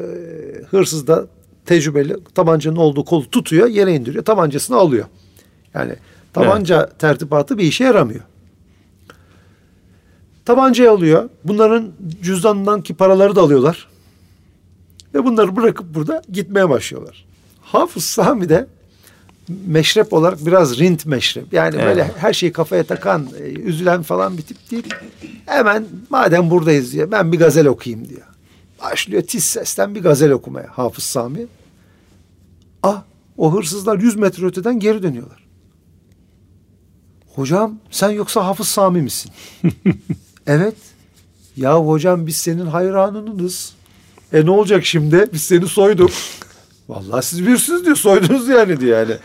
hırsız 0.70 1.06
da 1.06 1.26
tecrübeli 1.66 2.16
tabancanın 2.34 2.76
olduğu 2.76 3.04
kolu 3.04 3.30
tutuyor 3.30 3.68
yere 3.68 3.94
indiriyor 3.94 4.24
tabancasını 4.24 4.76
alıyor. 4.76 5.06
Yani 5.74 5.96
tabanca 6.32 6.88
tertibatı 6.98 7.58
bir 7.58 7.64
işe 7.64 7.84
yaramıyor. 7.84 8.20
Tabancayı 10.46 10.90
alıyor. 10.90 11.28
Bunların 11.44 11.92
cüzdanından 12.22 12.82
ki 12.82 12.94
paraları 12.94 13.36
da 13.36 13.40
alıyorlar. 13.40 13.88
Ve 15.14 15.24
bunları 15.24 15.56
bırakıp 15.56 15.94
burada 15.94 16.22
gitmeye 16.32 16.68
başlıyorlar. 16.68 17.24
Hafız 17.60 18.04
Sami 18.04 18.48
de 18.48 18.66
meşrep 19.66 20.12
olarak 20.12 20.46
biraz 20.46 20.78
rint 20.78 21.06
meşrep. 21.06 21.52
Yani 21.52 21.74
Evet. 21.76 21.86
böyle 21.86 22.10
her 22.16 22.32
şeyi 22.32 22.52
kafaya 22.52 22.84
takan, 22.84 23.28
e, 23.38 23.42
üzülen 23.42 24.02
falan 24.02 24.38
bir 24.38 24.42
tip 24.42 24.70
değil. 24.70 24.86
Hemen 25.46 25.86
madem 26.10 26.50
buradayız 26.50 26.92
diye 26.92 27.10
ben 27.12 27.32
bir 27.32 27.38
gazel 27.38 27.66
okuyayım 27.66 28.08
diyor. 28.08 28.26
Başlıyor 28.82 29.22
tiz 29.22 29.44
sesten 29.44 29.94
bir 29.94 30.02
gazel 30.02 30.30
okumaya 30.30 30.68
Hafız 30.72 31.04
Sami. 31.04 31.46
Ah 32.82 33.02
o 33.36 33.54
hırsızlar 33.54 33.98
100 33.98 34.16
metre 34.16 34.46
öteden 34.46 34.78
geri 34.80 35.02
dönüyorlar. 35.02 35.46
Hocam 37.34 37.78
sen 37.90 38.10
yoksa 38.10 38.46
Hafız 38.46 38.68
Sami 38.68 39.02
misin? 39.02 39.32
evet. 40.46 40.74
Ya 41.56 41.76
hocam 41.76 42.26
biz 42.26 42.36
senin 42.36 42.66
hayranınız. 42.66 43.72
E 44.32 44.46
ne 44.46 44.50
olacak 44.50 44.84
şimdi? 44.84 45.26
Biz 45.32 45.42
seni 45.42 45.66
soyduk. 45.68 46.10
Vallahi 46.88 47.26
siz 47.26 47.46
birsiniz 47.46 47.84
diyor. 47.84 47.96
Soydunuz 47.96 48.48
yani 48.48 48.80
diyor 48.80 48.98
yani. 48.98 49.18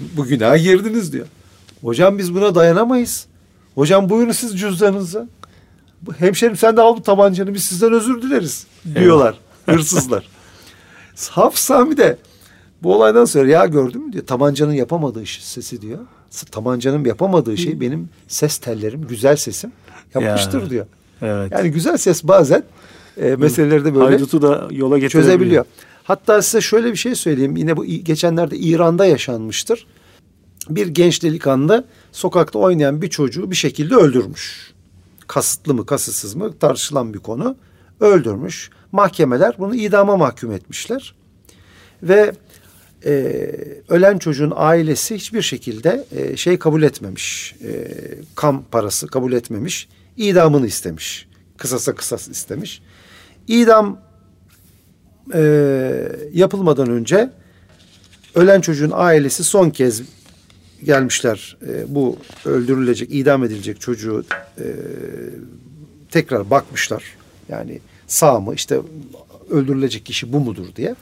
Bu 0.00 0.24
günaha 0.24 0.56
girdiniz 0.56 1.12
diyor. 1.12 1.26
Hocam 1.82 2.18
biz 2.18 2.34
buna 2.34 2.54
dayanamayız. 2.54 3.26
Hocam 3.74 4.08
buyurun 4.08 4.32
siz 4.32 4.60
cüzdanınızı. 4.60 5.28
Hemşerim 6.18 6.56
sen 6.56 6.76
de 6.76 6.80
al 6.80 6.96
bu 6.96 7.02
tabancanı 7.02 7.54
biz 7.54 7.64
sizden 7.64 7.92
özür 7.92 8.22
dileriz 8.22 8.66
diyorlar 8.94 9.34
hırsızlar. 9.66 10.28
Hafız 11.30 11.60
Sami 11.60 11.96
de 11.96 12.18
bu 12.82 12.94
olaydan 12.94 13.24
sonra 13.24 13.48
ya 13.48 13.66
gördün 13.66 14.06
mü 14.06 14.12
diyor 14.12 14.26
tabancanın 14.26 14.72
yapamadığı 14.72 15.26
sesi 15.26 15.82
diyor. 15.82 15.98
Tabancanın 16.50 17.04
yapamadığı 17.04 17.56
şey 17.56 17.80
benim 17.80 18.08
ses 18.28 18.58
tellerim, 18.58 19.06
güzel 19.06 19.36
sesim 19.36 19.72
yapmıştır 20.14 20.62
Ya. 20.62 20.70
diyor. 20.70 20.86
Evet. 21.22 21.52
Yani 21.52 21.70
güzel 21.70 21.96
ses 21.96 22.24
bazen 22.24 22.62
e, 23.16 23.36
meseleleri 23.36 23.84
de 23.84 23.94
böyle 23.94 24.04
Haydutu 24.04 24.42
da 24.42 24.68
yola 24.70 25.08
çözebiliyor. 25.08 25.64
Hatta 26.04 26.42
size 26.42 26.60
şöyle 26.60 26.92
bir 26.92 26.96
şey 26.96 27.14
söyleyeyim. 27.14 27.56
Yine 27.56 27.76
bu 27.76 27.84
geçenlerde 27.84 28.56
İran'da 28.56 29.06
yaşanmıştır. 29.06 29.86
Bir 30.70 30.86
genç 30.86 31.22
delikanlı 31.22 31.84
sokakta 32.12 32.58
oynayan 32.58 33.02
bir 33.02 33.10
çocuğu 33.10 33.50
bir 33.50 33.56
şekilde 33.56 33.94
öldürmüş. 33.94 34.72
Kasıtlı 35.26 35.74
mı 35.74 35.86
kasıtsız 35.86 36.34
mı 36.34 36.58
tartışılan 36.58 37.14
bir 37.14 37.18
konu. 37.18 37.56
öldürmüş. 38.00 38.70
Mahkemeler 38.92 39.54
bunu 39.58 39.74
idama 39.74 40.16
mahkum 40.16 40.52
etmişler. 40.52 41.14
Ve 42.02 42.32
e, 43.04 43.50
ölen 43.88 44.18
çocuğun 44.18 44.52
ailesi 44.56 45.14
hiçbir 45.14 45.42
şekilde 45.42 46.04
e, 46.16 46.36
şey 46.36 46.58
kabul 46.58 46.82
etmemiş. 46.82 47.54
E, 47.64 47.88
kam 48.34 48.64
parası 48.70 49.06
kabul 49.06 49.32
etmemiş. 49.32 49.88
İdamını 50.16 50.66
istemiş. 50.66 51.28
Kısasa 51.56 51.94
kısas 51.94 52.28
istemiş. 52.28 52.82
İdam 53.48 54.00
e, 55.34 55.42
yapılmadan 56.32 56.90
önce 56.90 57.30
ölen 58.34 58.60
çocuğun 58.60 58.92
ailesi 58.94 59.44
son 59.44 59.70
kez 59.70 60.02
gelmişler. 60.84 61.56
E, 61.68 61.94
bu 61.94 62.16
öldürülecek, 62.44 63.14
idam 63.14 63.44
edilecek 63.44 63.80
çocuğu 63.80 64.24
e, 64.58 64.66
tekrar 66.10 66.50
bakmışlar. 66.50 67.04
Yani 67.48 67.80
sağ 68.06 68.40
mı 68.40 68.54
işte 68.54 68.80
öldürülecek 69.50 70.06
kişi 70.06 70.32
bu 70.32 70.40
mudur 70.40 70.66
diye. 70.76 70.94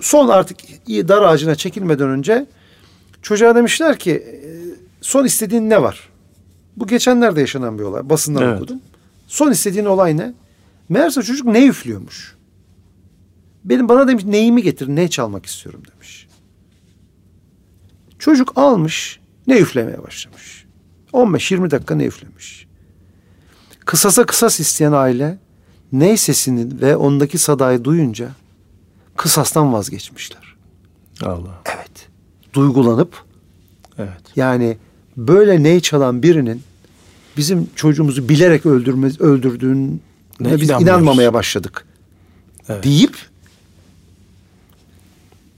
Son 0.00 0.28
artık 0.28 0.58
dar 0.88 1.22
ağacına 1.22 1.54
çekilmeden 1.54 2.08
önce 2.08 2.46
çocuğa 3.22 3.54
demişler 3.54 3.98
ki 3.98 4.12
e, 4.12 4.38
son 5.00 5.24
istediğin 5.24 5.70
ne 5.70 5.82
var? 5.82 6.08
Bu 6.76 6.86
geçenlerde 6.86 7.40
yaşanan 7.40 7.78
bir 7.78 7.84
olay. 7.84 8.10
Basından 8.10 8.42
evet. 8.42 8.56
okudum. 8.56 8.80
Son 9.26 9.50
istediğin 9.50 9.84
olay 9.84 10.16
ne? 10.16 10.34
Meğerse 10.88 11.22
çocuk 11.22 11.46
ne 11.46 11.66
üflüyormuş. 11.66 12.36
Benim 13.64 13.88
bana 13.88 14.08
demiş 14.08 14.24
neyimi 14.24 14.62
getir, 14.62 14.88
ne 14.88 15.10
çalmak 15.10 15.46
istiyorum 15.46 15.82
demiş. 15.94 16.28
Çocuk 18.18 18.52
almış, 18.56 19.20
ne 19.46 19.58
üflemeye 19.58 20.02
başlamış. 20.02 20.66
15-20 21.12 21.70
dakika 21.70 21.94
ne 21.94 22.04
üflemiş. 22.04 22.66
Kısasa 23.84 24.26
kısas 24.26 24.60
isteyen 24.60 24.92
aile 24.92 25.38
ney 25.92 26.16
sesini 26.16 26.80
ve 26.80 26.96
ondaki 26.96 27.38
sadayı 27.38 27.84
duyunca 27.84 28.28
kısastan 29.16 29.72
vazgeçmişler. 29.72 30.56
Allah. 31.22 31.62
Evet. 31.76 32.08
Duygulanıp 32.52 33.14
evet. 33.98 34.22
yani 34.36 34.76
böyle 35.16 35.62
ney 35.62 35.80
çalan 35.80 36.22
birinin 36.22 36.62
bizim 37.36 37.68
çocuğumuzu 37.76 38.28
bilerek 38.28 38.66
öldürmez 38.66 39.20
öldürdüğüne 39.20 39.98
biz 40.40 40.70
inanmamaya 40.70 41.34
başladık. 41.34 41.86
Evet. 42.68 42.84
Deyip 42.84 43.16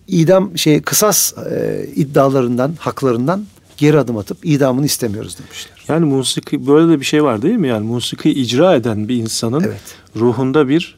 idam 0.08 0.58
şey 0.58 0.82
kısas 0.82 1.34
e, 1.38 1.86
iddialarından, 1.94 2.74
haklarından 2.78 3.46
geri 3.76 3.98
adım 3.98 4.16
atıp 4.16 4.38
idamını 4.42 4.86
istemiyoruz 4.86 5.38
demişler. 5.38 5.84
Yani 5.88 6.04
musiki 6.04 6.66
böyle 6.66 6.92
de 6.92 7.00
bir 7.00 7.04
şey 7.04 7.24
var 7.24 7.42
değil 7.42 7.56
mi? 7.56 7.68
Yani 7.68 7.86
musiki 7.86 8.30
icra 8.30 8.74
eden 8.74 9.08
bir 9.08 9.16
insanın 9.16 9.60
evet. 9.60 9.96
ruhunda 10.16 10.68
bir 10.68 10.97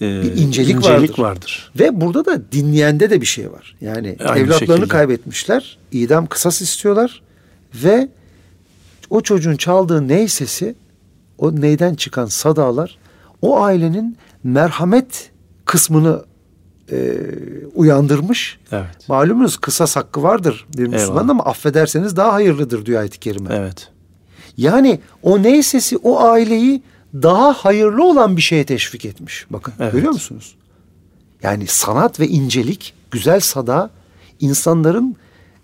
e, 0.00 0.22
bir 0.22 0.36
incelik, 0.36 0.76
incelik 0.76 1.18
vardır. 1.18 1.18
vardır. 1.18 1.72
Ve 1.78 2.00
burada 2.00 2.24
da 2.24 2.52
dinleyende 2.52 3.10
de 3.10 3.20
bir 3.20 3.26
şey 3.26 3.52
var. 3.52 3.76
Yani 3.80 4.16
Aynı 4.24 4.38
evlatlarını 4.38 4.76
şekilde. 4.76 4.88
kaybetmişler, 4.88 5.78
idam 5.92 6.26
kısas 6.26 6.60
istiyorlar 6.60 7.22
ve 7.74 8.08
o 9.10 9.20
çocuğun 9.20 9.56
çaldığı 9.56 10.08
ney 10.08 10.28
sesi, 10.28 10.74
o 11.38 11.60
neyden 11.60 11.94
çıkan 11.94 12.26
sadalar 12.26 12.98
o 13.42 13.62
ailenin 13.62 14.16
merhamet 14.44 15.30
kısmını 15.64 16.24
e, 16.92 17.12
uyandırmış. 17.74 18.58
Evet. 18.72 19.08
Malumunuz 19.08 19.56
kısas 19.56 19.96
hakkı 19.96 20.22
vardır 20.22 20.66
bir 20.76 20.86
Müslüman 20.86 21.28
ama 21.28 21.44
affederseniz 21.44 22.16
daha 22.16 22.32
hayırlıdır 22.32 22.86
diyor 22.86 23.00
ayet-i 23.00 23.20
kerime. 23.20 23.54
Evet. 23.54 23.88
Yani 24.56 25.00
o 25.22 25.42
ney 25.42 25.62
sesi 25.62 25.96
o 25.96 26.20
aileyi 26.20 26.82
daha 27.22 27.52
hayırlı 27.52 28.04
olan 28.04 28.36
bir 28.36 28.42
şeye 28.42 28.64
teşvik 28.64 29.04
etmiş. 29.04 29.46
Bakın 29.50 29.74
evet. 29.80 29.92
görüyor 29.92 30.12
musunuz? 30.12 30.54
Yani 31.42 31.66
sanat 31.66 32.20
ve 32.20 32.28
incelik, 32.28 32.94
güzel 33.10 33.40
sada 33.40 33.90
insanların 34.40 35.16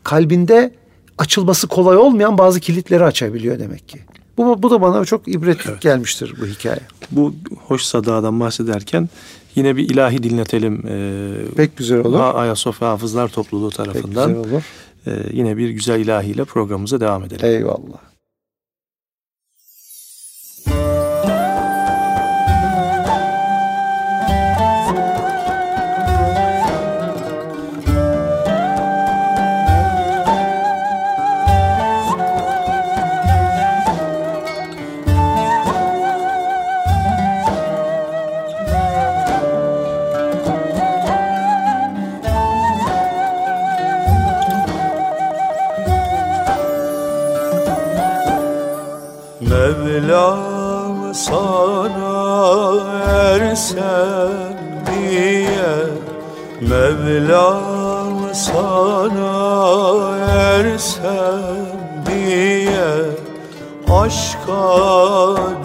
kalbinde 0.02 0.74
açılması 1.18 1.66
kolay 1.66 1.96
olmayan 1.96 2.38
bazı 2.38 2.60
kilitleri 2.60 3.04
açabiliyor 3.04 3.58
demek 3.58 3.88
ki. 3.88 3.98
Bu, 4.36 4.62
bu 4.62 4.70
da 4.70 4.80
bana 4.80 5.04
çok 5.04 5.28
ibretlik 5.28 5.66
evet. 5.66 5.80
gelmiştir 5.80 6.34
bu 6.40 6.46
hikaye. 6.46 6.80
Bu 7.10 7.34
hoş 7.66 7.82
sadadan 7.82 8.40
bahsederken 8.40 9.08
yine 9.54 9.76
bir 9.76 9.90
ilahi 9.90 10.22
dinletelim. 10.22 10.82
Ee, 10.88 11.54
Pek 11.56 11.76
güzel 11.76 11.98
olur. 11.98 12.20
Ayasofya 12.34 12.88
Hafızlar 12.88 13.28
Topluluğu 13.28 13.70
tarafından. 13.70 14.34
Pek 14.34 14.44
güzel 14.44 14.52
olur. 14.52 14.62
Ee, 15.06 15.10
yine 15.32 15.56
bir 15.56 15.70
güzel 15.70 16.00
ilahiyle 16.00 16.44
programımıza 16.44 17.00
devam 17.00 17.24
edelim. 17.24 17.46
Eyvallah. 17.46 18.11
sen 53.72 54.56
diye 54.86 55.74
Mevlam 56.60 58.34
sana 58.34 59.36
ersem 60.28 61.66
diye 62.06 62.92
Aşka 64.00 64.68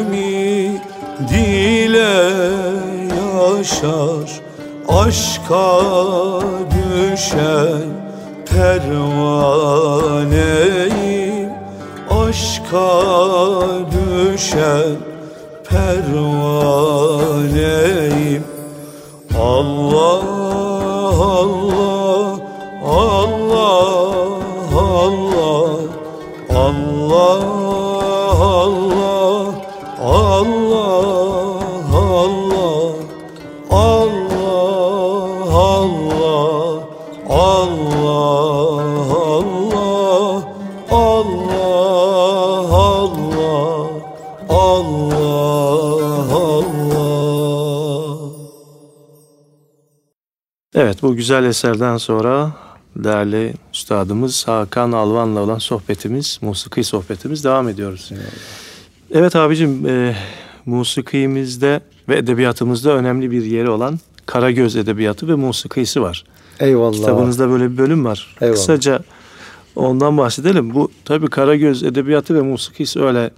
ümidiyle 0.00 0.86
yaşar 3.56 4.46
Aşka 4.88 5.80
düşen 6.70 7.88
pervaneyim. 8.46 9.10
Aşka 12.10 12.90
düşen 13.92 14.96
pervaneyim. 15.68 16.44
Allah 19.38 20.35
Evet 50.96 51.02
bu 51.02 51.16
güzel 51.16 51.44
eserden 51.44 51.96
sonra 51.96 52.52
değerli 52.96 53.54
üstadımız 53.74 54.48
Hakan 54.48 54.92
Alvan'la 54.92 55.40
olan 55.40 55.58
sohbetimiz, 55.58 56.38
musiki 56.42 56.84
sohbetimiz 56.84 57.44
devam 57.44 57.68
ediyoruz. 57.68 58.12
Evet 59.10 59.36
abicim 59.36 59.86
e, 59.86 60.16
musikimizde 60.66 61.80
ve 62.08 62.16
edebiyatımızda 62.16 62.92
önemli 62.92 63.30
bir 63.30 63.44
yeri 63.44 63.70
olan 63.70 63.98
Karagöz 64.26 64.76
Edebiyatı 64.76 65.28
ve 65.28 65.34
Musikisi 65.34 66.02
var. 66.02 66.24
Eyvallah. 66.60 66.92
Kitabınızda 66.92 67.50
böyle 67.50 67.72
bir 67.72 67.78
bölüm 67.78 68.04
var. 68.04 68.36
Eyvallah. 68.40 68.56
Kısaca 68.56 69.00
ondan 69.76 70.18
bahsedelim. 70.18 70.74
Bu 70.74 70.90
tabii 71.04 71.26
Karagöz 71.26 71.82
Edebiyatı 71.82 72.34
ve 72.34 72.40
Musikisi 72.40 73.00
öyle 73.00 73.30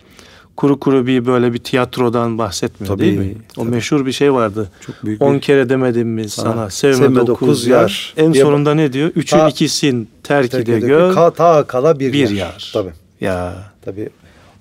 kuru 0.59 0.81
kuru 0.81 1.07
bir 1.07 1.27
böyle 1.27 1.53
bir 1.53 1.59
tiyatrodan 1.59 2.39
bahsetmiyor 2.39 2.95
Tabii, 2.95 3.03
değil 3.07 3.19
mi? 3.19 3.35
O 3.57 3.61
tabii. 3.63 3.71
meşhur 3.71 4.07
bir 4.07 4.13
şey 4.13 4.33
vardı. 4.33 4.71
Çok 4.87 5.05
büyük 5.05 5.23
10 5.23 5.35
bir- 5.35 5.41
kere 5.41 5.69
demedim 5.69 6.09
mi 6.09 6.29
sana, 6.29 6.53
Sana, 6.53 6.71
sevme, 6.71 6.95
sevme 6.97 7.27
dokuz, 7.27 7.67
yar. 7.67 7.81
yar. 7.81 8.15
En 8.17 8.35
diye- 8.35 8.45
sonunda 8.45 8.75
ne 8.75 8.93
diyor? 8.93 9.11
Üçün 9.17 9.37
Ta- 9.39 9.49
ikisin 9.49 10.09
terk 10.23 10.51
Terk 10.51 10.67
de 10.67 10.81
gör 10.81 11.13
ka- 11.15 11.35
ta 11.35 11.65
kala 11.67 12.01
bir, 12.01 12.13
bir 12.13 12.19
yer. 12.19 12.37
yar. 12.37 12.71
Tabii. 12.75 12.93
Ya 13.21 13.55
Tabii. 13.85 14.09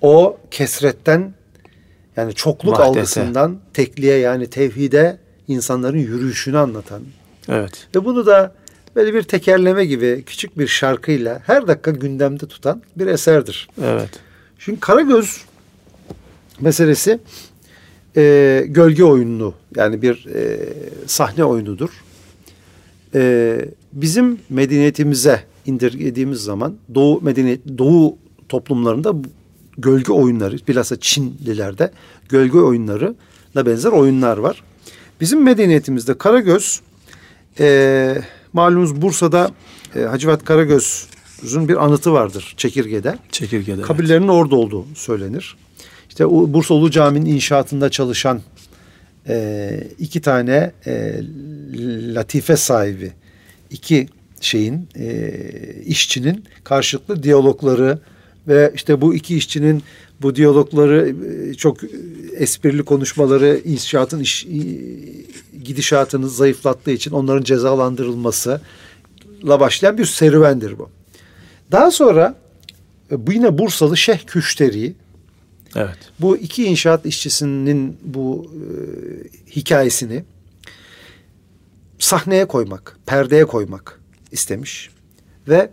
O 0.02 0.38
kesretten 0.50 1.32
yani 2.16 2.34
çokluk 2.34 2.72
Vahdete. 2.72 2.88
algısından 3.00 3.56
tekliğe 3.74 4.18
yani 4.18 4.46
tevhide 4.46 5.18
insanların 5.48 5.98
yürüyüşünü 5.98 6.58
anlatan 6.58 7.02
evet. 7.48 7.86
ve 7.96 8.04
bunu 8.04 8.26
da 8.26 8.54
böyle 8.96 9.14
bir 9.14 9.22
tekerleme 9.22 9.84
gibi 9.84 10.22
küçük 10.26 10.58
bir 10.58 10.66
şarkıyla 10.66 11.40
her 11.46 11.68
dakika 11.68 11.90
gündemde 11.90 12.46
tutan 12.46 12.82
bir 12.96 13.06
eserdir. 13.06 13.68
Evet. 13.84 14.10
Şimdi 14.58 14.80
Karagöz 14.80 15.47
meselesi 16.60 17.18
e, 18.16 18.64
gölge 18.68 19.04
oyunu 19.04 19.54
yani 19.76 20.02
bir 20.02 20.26
e, 20.34 20.58
sahne 21.06 21.44
oyunudur. 21.44 21.90
E, 23.14 23.58
bizim 23.92 24.38
medeniyetimize 24.50 25.42
indirgediğimiz 25.66 26.40
zaman 26.40 26.74
Doğu 26.94 27.20
medeniyet 27.20 27.60
Doğu 27.78 28.16
toplumlarında 28.48 29.14
gölge 29.78 30.12
oyunları 30.12 30.56
bilhassa 30.68 31.00
Çinlilerde 31.00 31.90
gölge 32.28 32.58
oyunları 32.58 33.14
da 33.54 33.66
benzer 33.66 33.92
oyunlar 33.92 34.38
var. 34.38 34.62
Bizim 35.20 35.42
medeniyetimizde 35.42 36.18
Karagöz 36.18 36.80
e, 37.60 38.18
malumunuz 38.52 39.02
Bursa'da 39.02 39.50
e, 39.96 40.00
Hacivat 40.00 40.44
Karagöz'ün 40.44 41.68
bir 41.68 41.84
anıtı 41.84 42.12
vardır 42.12 42.54
Çekirge'de. 42.56 43.18
Çekirge'de. 43.32 43.82
Kabirlerinin 43.82 44.28
orada 44.28 44.56
olduğu 44.56 44.86
söylenir. 44.94 45.56
İşte 46.18 46.30
Bursa 46.30 46.74
Ulu 46.74 46.90
Cami'nin 46.90 47.34
inşaatında 47.34 47.90
çalışan 47.90 48.40
e, 49.28 49.80
iki 49.98 50.20
tane 50.20 50.72
e, 50.86 51.20
latife 52.14 52.56
sahibi, 52.56 53.12
iki 53.70 54.08
şeyin 54.40 54.88
e, 54.96 55.32
işçinin 55.84 56.44
karşılıklı 56.64 57.22
diyalogları 57.22 57.98
ve 58.48 58.72
işte 58.74 59.00
bu 59.00 59.14
iki 59.14 59.36
işçinin 59.36 59.82
bu 60.22 60.34
diyalogları 60.36 61.14
e, 61.50 61.54
çok 61.54 61.78
esprili 62.36 62.82
konuşmaları 62.82 63.60
inşaatın 63.64 64.20
iş, 64.20 64.46
gidişatını 65.64 66.28
zayıflattığı 66.28 66.90
için 66.90 67.10
onların 67.10 67.44
cezalandırılması 67.44 68.60
la 69.44 69.60
başlayan 69.60 69.98
bir 69.98 70.04
serüvendir 70.04 70.78
bu. 70.78 70.90
Daha 71.72 71.90
sonra 71.90 72.34
e, 73.10 73.26
bu 73.26 73.32
yine 73.32 73.58
Bursalı 73.58 73.96
Şeyh 73.96 74.18
Küşteri 74.26 74.94
Evet. 75.76 75.98
bu 76.20 76.36
iki 76.36 76.64
inşaat 76.64 77.06
işçisinin 77.06 77.98
bu 78.02 78.52
e, 78.54 78.62
hikayesini 79.50 80.24
sahneye 81.98 82.48
koymak, 82.48 82.98
perdeye 83.06 83.44
koymak 83.44 84.00
istemiş 84.32 84.90
ve 85.48 85.70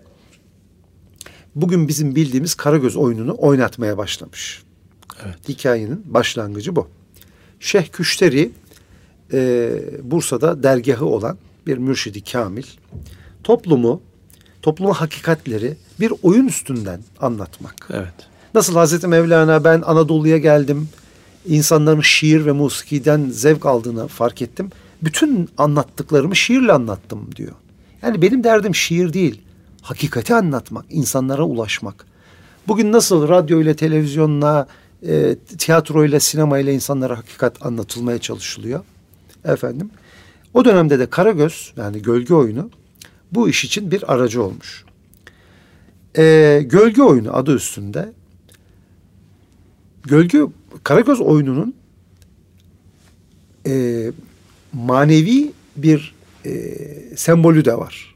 bugün 1.55 1.87
bizim 1.87 2.15
bildiğimiz 2.15 2.55
Karagöz 2.55 2.95
oyununu 2.95 3.35
oynatmaya 3.37 3.97
başlamış. 3.97 4.63
Evet. 5.25 5.49
Hikayenin 5.49 6.03
başlangıcı 6.05 6.75
bu. 6.75 6.87
Şeyh 7.59 7.87
Küşteri 7.87 8.51
e, 9.33 9.71
Bursa'da 10.03 10.63
dergahı 10.63 11.05
olan 11.05 11.37
bir 11.67 11.77
mürşidi 11.77 12.23
kamil. 12.23 12.63
Toplumu, 13.43 14.01
toplumun 14.61 14.93
hakikatleri 14.93 15.77
bir 15.99 16.13
oyun 16.23 16.47
üstünden 16.47 17.01
anlatmak. 17.19 17.87
Evet. 17.93 18.34
Nasıl 18.55 18.75
Hazreti 18.75 19.07
Mevlana 19.07 19.63
ben 19.63 19.81
Anadolu'ya 19.81 20.37
geldim. 20.37 20.89
insanların 21.45 22.01
şiir 22.01 22.45
ve 22.45 22.51
musikiden 22.51 23.29
zevk 23.29 23.65
aldığını 23.65 24.07
fark 24.07 24.41
ettim. 24.41 24.69
Bütün 25.01 25.49
anlattıklarımı 25.57 26.35
şiirle 26.35 26.71
anlattım 26.71 27.29
diyor. 27.35 27.51
Yani 28.01 28.21
benim 28.21 28.43
derdim 28.43 28.75
şiir 28.75 29.13
değil. 29.13 29.41
Hakikati 29.81 30.35
anlatmak, 30.35 30.85
insanlara 30.89 31.43
ulaşmak. 31.43 32.05
Bugün 32.67 32.91
nasıl 32.91 33.27
radyo 33.27 33.61
ile 33.61 33.75
televizyonla, 33.75 34.67
e, 35.07 35.35
tiyatro 35.57 36.05
ile 36.05 36.19
sinema 36.19 36.59
ile 36.59 36.73
insanlara 36.73 37.17
hakikat 37.17 37.65
anlatılmaya 37.65 38.19
çalışılıyor. 38.19 38.79
Efendim. 39.45 39.89
O 40.53 40.65
dönemde 40.65 40.99
de 40.99 41.05
Karagöz 41.05 41.73
yani 41.77 42.01
gölge 42.01 42.33
oyunu 42.33 42.69
bu 43.31 43.49
iş 43.49 43.65
için 43.65 43.91
bir 43.91 44.13
aracı 44.13 44.43
olmuş. 44.43 44.85
E, 46.17 46.61
gölge 46.65 47.01
oyunu 47.03 47.35
adı 47.35 47.55
üstünde 47.55 48.13
Gölge 50.07 50.39
Karagöz 50.83 51.21
oyununun 51.21 51.75
e, 53.67 54.05
manevi 54.73 55.51
bir 55.75 56.15
e, 56.45 56.77
sembolü 57.15 57.65
de 57.65 57.77
var. 57.77 58.15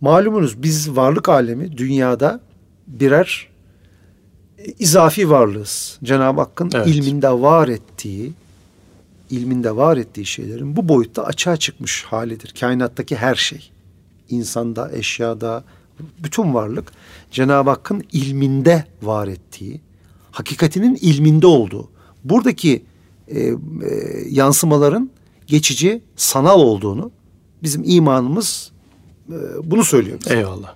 Malumunuz 0.00 0.62
biz 0.62 0.96
varlık 0.96 1.28
alemi 1.28 1.76
dünyada 1.78 2.40
birer 2.86 3.48
e, 4.58 4.64
izafi 4.78 5.30
varlığız. 5.30 5.98
Cenab-ı 6.04 6.40
Hakk'ın 6.40 6.70
Evet. 6.74 6.86
ilminde 6.86 7.30
var 7.30 7.68
ettiği 7.68 8.32
ilminde 9.30 9.76
var 9.76 9.96
ettiği 9.96 10.26
şeylerin 10.26 10.76
bu 10.76 10.88
boyutta 10.88 11.24
açığa 11.24 11.56
çıkmış 11.56 12.04
halidir. 12.04 12.54
Kainattaki 12.60 13.16
her 13.16 13.34
şey. 13.34 13.70
insanda, 14.28 14.92
eşyada, 14.92 15.64
bütün 16.18 16.54
varlık 16.54 16.92
Cenab-ı 17.30 17.70
Hakk'ın 17.70 18.04
ilminde 18.12 18.84
var 19.02 19.28
ettiği, 19.28 19.80
hakikatinin 20.30 20.98
ilminde 21.00 21.46
olduğu. 21.46 21.88
Buradaki 22.24 22.82
e, 23.28 23.40
e, 23.40 23.54
yansımaların 24.28 25.10
geçici, 25.46 26.02
sanal 26.16 26.60
olduğunu 26.60 27.10
bizim 27.62 27.82
imanımız 27.84 28.72
e, 29.28 29.34
bunu 29.64 29.84
söylüyor 29.84 30.18
bize. 30.20 30.36
Eyvallah. 30.36 30.74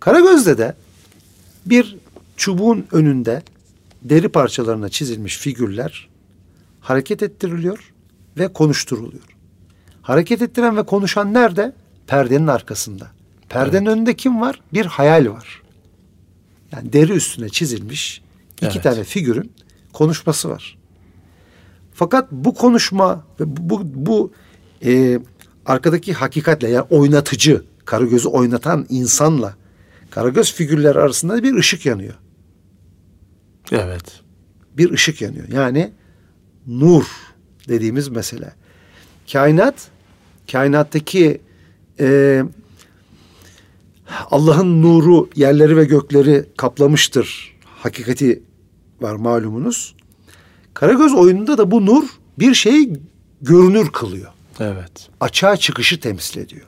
Karagöz'de 0.00 0.58
de 0.58 0.74
bir 1.66 1.96
çubuğun 2.36 2.86
önünde 2.92 3.42
deri 4.02 4.28
parçalarına 4.28 4.88
çizilmiş 4.88 5.38
figürler 5.38 6.08
hareket 6.80 7.22
ettiriliyor 7.22 7.92
ve 8.38 8.52
konuşturuluyor. 8.52 9.22
Hareket 10.02 10.42
ettiren 10.42 10.76
ve 10.76 10.82
konuşan 10.82 11.34
nerede? 11.34 11.72
Perdenin 12.06 12.46
arkasında. 12.46 13.10
Perdenin 13.48 13.86
evet. 13.86 13.96
önünde 13.96 14.16
kim 14.16 14.40
var? 14.40 14.60
Bir 14.72 14.86
hayal 14.86 15.26
var. 15.26 15.62
Yani 16.72 16.92
deri 16.92 17.12
üstüne 17.12 17.48
çizilmiş 17.48 18.22
iki 18.66 18.78
evet. 18.78 18.82
tane 18.82 19.04
figürün 19.04 19.52
konuşması 19.92 20.48
var. 20.48 20.78
Fakat 21.94 22.32
bu 22.32 22.54
konuşma 22.54 23.24
ve 23.40 23.44
bu, 23.46 23.80
bu, 23.84 24.32
e, 24.84 25.20
arkadaki 25.66 26.12
hakikatle 26.12 26.68
yani 26.68 26.86
oynatıcı, 26.90 27.64
Karagöz'ü 27.84 28.28
oynatan 28.28 28.86
insanla 28.88 29.54
Karagöz 30.10 30.52
figürler 30.52 30.96
arasında 30.96 31.42
bir 31.42 31.54
ışık 31.54 31.86
yanıyor. 31.86 32.14
Evet. 33.72 34.20
Bir 34.76 34.90
ışık 34.90 35.20
yanıyor. 35.22 35.48
Yani 35.48 35.92
nur 36.66 37.04
dediğimiz 37.68 38.08
mesele. 38.08 38.52
Kainat, 39.32 39.88
kainattaki 40.52 41.40
e, 42.00 42.42
Allah'ın 44.30 44.82
nuru 44.82 45.30
yerleri 45.36 45.76
ve 45.76 45.84
gökleri 45.84 46.44
kaplamıştır. 46.56 47.56
Hakikati 47.64 48.42
var 49.02 49.14
malumunuz. 49.14 49.94
Karagöz 50.74 51.14
oyununda 51.14 51.58
da 51.58 51.70
bu 51.70 51.86
nur 51.86 52.04
bir 52.38 52.54
şeyi 52.54 53.00
görünür 53.42 53.92
kılıyor. 53.92 54.32
Evet. 54.60 55.08
Açığa 55.20 55.56
çıkışı 55.56 56.00
temsil 56.00 56.40
ediyor. 56.40 56.66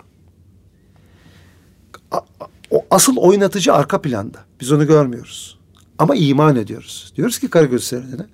O 2.71 2.85
asıl 2.91 3.17
oynatıcı 3.17 3.75
arka 3.75 4.03
planda. 4.03 4.39
Biz 4.61 4.73
onu 4.73 4.87
görmüyoruz. 4.87 5.59
Ama 5.99 6.17
iman 6.17 6.57
ediyoruz. 6.57 7.13
Diyoruz 7.17 7.39
ki 7.39 7.51
Karagöz 7.51 7.85
seyredene 7.85 8.27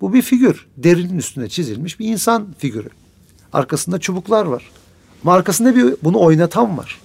bu 0.00 0.14
bir 0.14 0.22
figür. 0.22 0.66
Derinin 0.76 1.18
üstüne 1.18 1.48
çizilmiş 1.48 2.00
bir 2.00 2.08
insan 2.08 2.54
figürü. 2.58 2.88
Arkasında 3.52 3.98
çubuklar 3.98 4.44
var. 4.44 4.70
Ama 5.22 5.34
arkasında 5.34 5.76
bir 5.76 5.94
bunu 6.02 6.20
oynatan 6.20 6.78
var. 6.78 7.00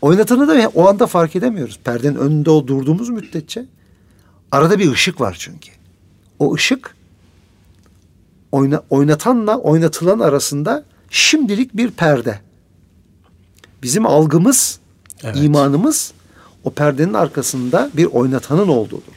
Oynatanı 0.00 0.48
da 0.48 0.68
o 0.74 0.88
anda 0.88 1.06
fark 1.06 1.36
edemiyoruz. 1.36 1.80
Perdenin 1.84 2.14
önünde 2.14 2.50
o 2.50 2.66
durduğumuz 2.66 3.08
müddetçe 3.08 3.66
arada 4.52 4.78
bir 4.78 4.92
ışık 4.92 5.20
var 5.20 5.36
çünkü. 5.38 5.70
O 6.38 6.54
ışık 6.54 6.96
oyna, 8.52 8.82
oynatanla 8.90 9.58
oynatılan 9.58 10.18
arasında 10.18 10.84
şimdilik 11.10 11.76
bir 11.76 11.90
perde. 11.90 12.40
Bizim 13.82 14.06
algımız, 14.06 14.78
evet. 15.22 15.36
imanımız 15.36 16.12
o 16.64 16.70
perdenin 16.70 17.14
arkasında 17.14 17.90
bir 17.96 18.04
oynatanın 18.04 18.68
olduğudur. 18.68 19.12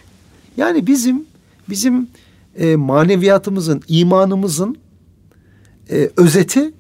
Yani 0.58 0.88
bizim 0.88 1.26
bizim 1.70 2.10
e, 2.56 2.76
maneviyatımızın, 2.76 3.82
imanımızın 3.88 4.78
e, 5.90 6.10
özeti 6.18 6.74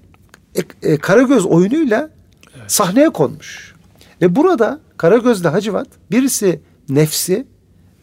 e, 0.55 0.89
e, 0.91 0.97
Karagöz 0.97 1.45
oyunuyla 1.45 2.09
evet. 2.57 2.71
sahneye 2.71 3.09
konmuş. 3.09 3.75
Ve 4.21 4.35
burada 4.35 4.79
Karagöz'le 4.97 5.45
Hacivat 5.45 5.87
birisi 6.11 6.61
nefsi, 6.89 7.45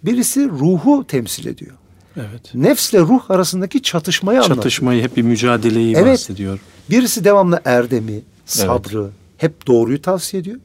birisi 0.04 0.48
ruhu 0.48 1.06
temsil 1.06 1.46
ediyor. 1.46 1.76
Evet. 2.16 2.54
Nefsle 2.54 3.00
ruh 3.00 3.30
arasındaki 3.30 3.82
çatışmayı 3.82 4.38
anlatıyor. 4.38 4.56
Çatışmayı 4.56 5.02
hep 5.02 5.16
bir 5.16 5.22
mücadeleyi 5.22 5.96
evet. 5.96 6.06
bahsediyor. 6.06 6.60
Birisi 6.90 7.24
devamlı 7.24 7.60
erdemi, 7.64 8.20
sabrı, 8.46 9.00
evet. 9.02 9.12
hep 9.36 9.66
doğruyu 9.66 10.02
tavsiye 10.02 10.40
ediyor. 10.40 10.58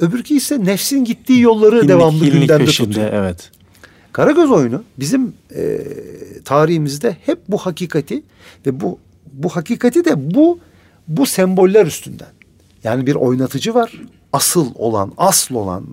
Öbürkü 0.00 0.34
ise 0.34 0.64
nefsin 0.64 1.04
gittiği 1.04 1.40
yolları 1.40 1.76
hinlik, 1.76 1.88
devamlı 1.88 2.24
hinlik 2.24 2.32
gündemde 2.32 2.64
peşinde, 2.64 2.88
tutuyor. 2.88 3.12
Evet. 3.12 3.50
Karagöz 4.12 4.50
oyunu 4.50 4.84
bizim 4.98 5.32
e, 5.56 5.80
tarihimizde 6.44 7.16
hep 7.26 7.38
bu 7.48 7.58
hakikati 7.58 8.22
ve 8.66 8.80
bu 8.80 8.98
bu 9.32 9.48
hakikati 9.48 10.04
de 10.04 10.34
bu 10.34 10.58
bu 11.08 11.26
semboller 11.26 11.86
üstünden. 11.86 12.28
Yani 12.84 13.06
bir 13.06 13.14
oynatıcı 13.14 13.74
var. 13.74 13.92
Asıl 14.32 14.66
olan, 14.74 15.12
asıl 15.16 15.54
olan 15.54 15.86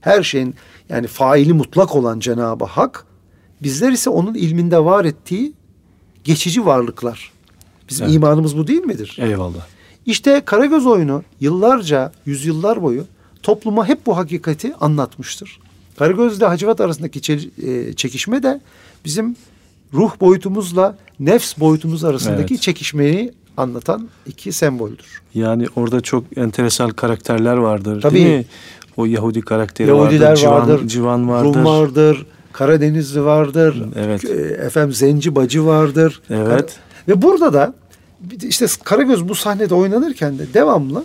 her 0.00 0.22
şeyin 0.22 0.54
yani 0.88 1.06
faili 1.06 1.52
mutlak 1.52 1.96
olan 1.96 2.20
Cenab-ı 2.20 2.64
Hak 2.64 3.06
bizler 3.62 3.92
ise 3.92 4.10
onun 4.10 4.34
ilminde 4.34 4.78
var 4.84 5.04
ettiği 5.04 5.52
geçici 6.24 6.66
varlıklar. 6.66 7.32
Bizim 7.88 8.06
evet. 8.06 8.16
imanımız 8.16 8.58
bu 8.58 8.66
değil 8.66 8.84
midir? 8.84 9.16
Eyvallah. 9.20 9.66
İşte 10.06 10.42
Karagöz 10.44 10.86
oyunu 10.86 11.22
yıllarca, 11.40 12.12
yüzyıllar 12.26 12.82
boyu 12.82 13.04
topluma 13.42 13.88
hep 13.88 14.06
bu 14.06 14.16
hakikati 14.16 14.74
anlatmıştır. 14.74 15.60
Karagöz 15.98 16.38
ile 16.38 16.44
Hacivat 16.44 16.80
arasındaki 16.80 17.50
e, 17.62 17.92
çekişme 17.92 18.42
de 18.42 18.60
bizim 19.04 19.36
ruh 19.94 20.20
boyutumuzla 20.20 20.96
nefs 21.20 21.58
boyutumuz 21.58 22.04
arasındaki 22.04 22.54
evet. 22.54 22.62
çekişmeyi 22.62 23.32
anlatan 23.56 24.08
iki 24.26 24.52
semboldür. 24.52 25.22
Yani 25.34 25.66
orada 25.76 26.00
çok 26.00 26.38
enteresan 26.38 26.90
karakterler 26.90 27.56
vardır 27.56 28.00
Tabii, 28.00 28.14
değil 28.14 28.38
mi? 28.38 28.44
O 28.96 29.06
Yahudi 29.06 29.40
karakteri 29.40 29.88
Yahudiler 29.88 30.30
vardır, 30.30 30.46
vardır, 30.46 30.88
civan, 30.88 31.28
vardır. 31.28 31.54
Rum 31.54 31.64
vardır, 31.64 32.26
Karadenizli 32.52 33.24
vardır, 33.24 33.82
evet. 33.96 34.24
efendim 34.60 34.92
Zenci 34.92 35.34
Bacı 35.34 35.66
vardır. 35.66 36.22
Evet. 36.30 36.76
Ve 37.08 37.22
burada 37.22 37.52
da 37.52 37.74
işte 38.42 38.66
Karagöz 38.84 39.28
bu 39.28 39.34
sahnede 39.34 39.74
oynanırken 39.74 40.38
de 40.38 40.54
devamlı 40.54 41.04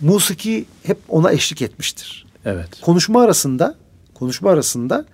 musiki 0.00 0.64
hep 0.82 0.98
ona 1.08 1.32
eşlik 1.32 1.62
etmiştir. 1.62 2.26
Evet. 2.44 2.80
Konuşma 2.80 3.22
arasında 3.22 3.74
konuşma 4.14 4.50
arasında 4.50 5.04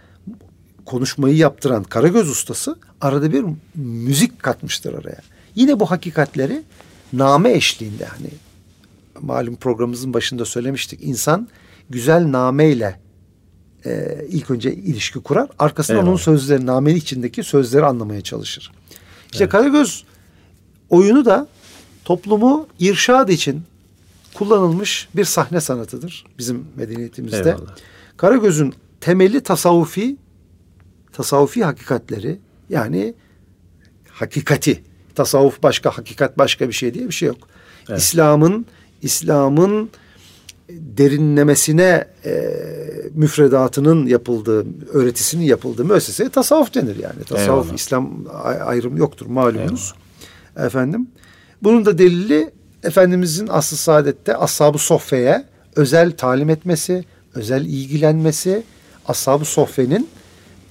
konuşmayı 0.84 1.36
yaptıran 1.36 1.82
Karagöz 1.82 2.30
ustası 2.30 2.76
arada 3.00 3.32
bir 3.32 3.44
müzik 3.74 4.42
katmıştır 4.42 4.94
araya. 4.94 5.20
Yine 5.54 5.80
bu 5.80 5.90
hakikatleri 5.90 6.62
name 7.12 7.52
eşliğinde 7.52 8.04
hani 8.04 8.30
malum 9.20 9.56
programımızın 9.56 10.14
başında 10.14 10.44
söylemiştik. 10.44 11.00
İnsan 11.02 11.48
güzel 11.90 12.32
nameyle 12.32 13.00
e, 13.86 14.18
ilk 14.28 14.50
önce 14.50 14.74
ilişki 14.74 15.20
kurar. 15.20 15.48
Arkasından 15.58 15.98
Eyvallah. 15.98 16.10
onun 16.10 16.18
sözleri, 16.18 16.66
namenin 16.66 16.96
içindeki 16.96 17.42
sözleri 17.42 17.84
anlamaya 17.84 18.20
çalışır. 18.20 18.72
İşte 19.32 19.44
evet. 19.44 19.52
Karagöz 19.52 20.04
oyunu 20.90 21.24
da 21.24 21.48
toplumu 22.04 22.66
irşad 22.78 23.28
için 23.28 23.62
kullanılmış 24.34 25.08
bir 25.16 25.24
sahne 25.24 25.60
sanatıdır 25.60 26.24
bizim 26.38 26.66
medeniyetimizde. 26.76 27.38
Eyvallah. 27.38 27.76
Karagöz'ün 28.16 28.74
temeli 29.00 29.40
tasavvufi 29.40 30.16
tasavvufi 31.12 31.64
hakikatleri 31.64 32.38
yani 32.68 33.14
hakikati 34.10 34.82
tasavvuf 35.14 35.62
başka 35.62 35.98
hakikat 35.98 36.38
başka 36.38 36.68
bir 36.68 36.72
şey 36.72 36.94
diye 36.94 37.08
bir 37.08 37.14
şey 37.14 37.28
yok. 37.28 37.48
Evet. 37.88 38.00
İslam'ın 38.00 38.66
İslam'ın 39.02 39.90
derinlemesine 40.70 42.04
e, 42.24 42.52
müfredatının 43.14 44.06
yapıldığı, 44.06 44.66
öğretisinin 44.92 45.44
yapıldığı 45.44 45.84
müesseseye 45.84 46.28
tasavvuf 46.28 46.74
denir 46.74 46.96
yani. 46.96 47.24
Tasavvuf, 47.28 47.64
Eyvallah. 47.64 47.78
İslam 47.78 48.24
ayrım 48.64 48.96
yoktur 48.96 49.26
malumunuz. 49.26 49.94
Eyvallah. 50.56 50.66
Efendim. 50.66 51.08
Bunun 51.62 51.86
da 51.86 51.98
delili 51.98 52.50
Efendimizin 52.82 53.48
asıl 53.50 53.76
saadette 53.76 54.36
ashab-ı 54.36 54.78
sohfeye 54.78 55.44
özel 55.76 56.16
talim 56.16 56.50
etmesi, 56.50 57.04
özel 57.34 57.64
ilgilenmesi, 57.64 58.62
ashab-ı 59.06 59.44
sohfenin 59.44 60.08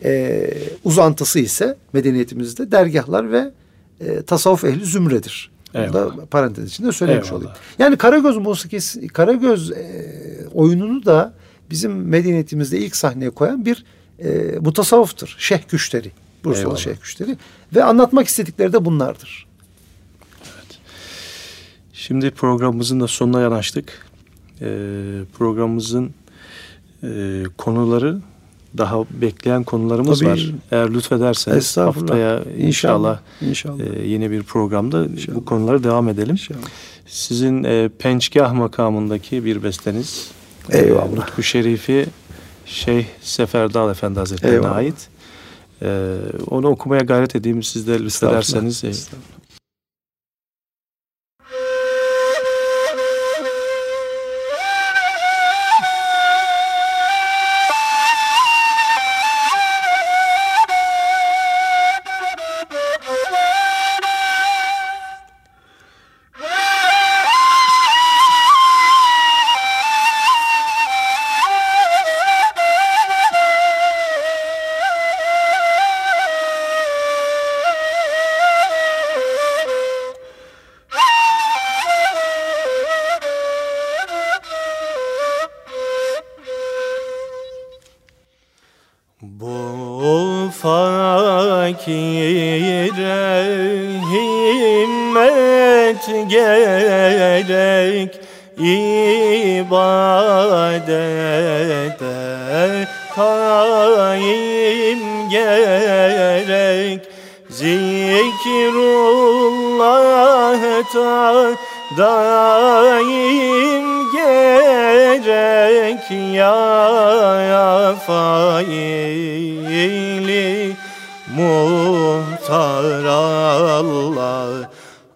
e, 0.04 0.50
uzantısı 0.84 1.40
ise 1.40 1.78
medeniyetimizde 1.94 2.72
dergahlar 2.72 3.32
ve 3.32 3.52
e, 4.00 4.22
tasavvuf 4.22 4.64
ehli 4.64 4.86
zümredir. 4.86 5.52
Da 5.76 6.26
parantez 6.32 6.70
içinde 6.70 6.92
söylemiş 6.92 7.28
Eyvallah. 7.28 7.42
olayım. 7.42 7.58
Yani 7.80 7.98
Karagöz 7.98 8.38
musikisi, 8.38 9.08
Karagöz 9.08 9.72
e, 9.72 10.06
oyununu 10.54 11.06
da 11.06 11.34
bizim 11.70 12.08
medeniyetimizde 12.08 12.80
ilk 12.80 12.96
sahneye 12.96 13.30
koyan 13.30 13.66
bir 13.66 13.86
e, 14.20 14.60
mutasavvıftır. 14.60 15.36
Şeyh 15.40 15.62
Küşteri. 15.68 16.12
Bursalı 16.44 16.62
Eyvallah. 16.64 16.78
Şeyh 16.78 16.96
Küşteri. 16.96 17.38
Ve 17.76 17.84
anlatmak 17.84 18.28
istedikleri 18.28 18.74
de 18.74 18.86
bunlardır. 18.86 19.48
Evet. 20.42 20.80
Şimdi 21.94 22.32
programımızın 22.32 23.00
da 23.00 23.08
sonuna 23.08 23.42
yanaştık. 23.42 24.06
Ee, 24.62 25.22
programımızın 25.38 26.14
e, 27.04 27.44
konuları 27.58 28.22
daha 28.78 29.04
bekleyen 29.22 29.64
konularımız 29.64 30.20
Tabii. 30.20 30.30
var. 30.30 30.52
Eğer 30.72 30.94
lütfederseniz 30.94 31.78
haftaya 31.78 32.44
inşallah, 32.58 33.20
inşallah. 33.42 33.80
E, 33.80 34.08
yeni 34.08 34.32
bir 34.32 34.44
programda 34.44 35.06
inşallah. 35.06 35.36
bu 35.38 35.46
konulara 35.46 35.84
devam 35.84 36.10
edelim. 36.10 36.32
İnşallah. 36.32 36.60
Sizin 37.08 37.64
e, 37.64 37.90
Pençgah 38.00 38.54
makamındaki 38.54 39.46
bir 39.46 39.64
besteniz. 39.64 40.32
E, 40.72 40.78
Eyvallah. 40.78 41.14
E, 41.14 41.16
Lütfü 41.16 41.44
Şerifi 41.44 42.06
Şeyh 42.66 43.06
Seferdal 43.22 43.92
Efendi 43.92 44.20
Hazretleri'ne 44.20 44.56
Eyvallah. 44.56 44.76
ait. 44.76 45.08
E, 45.82 46.16
onu 46.50 46.68
okumaya 46.68 47.02
gayret 47.02 47.36
edeyim. 47.36 47.64
Siz 47.64 47.88
de 47.88 48.00
lütfederseniz. 48.00 48.76
Estağfurullah. 48.84 48.92
Estağfurullah. 49.00 49.35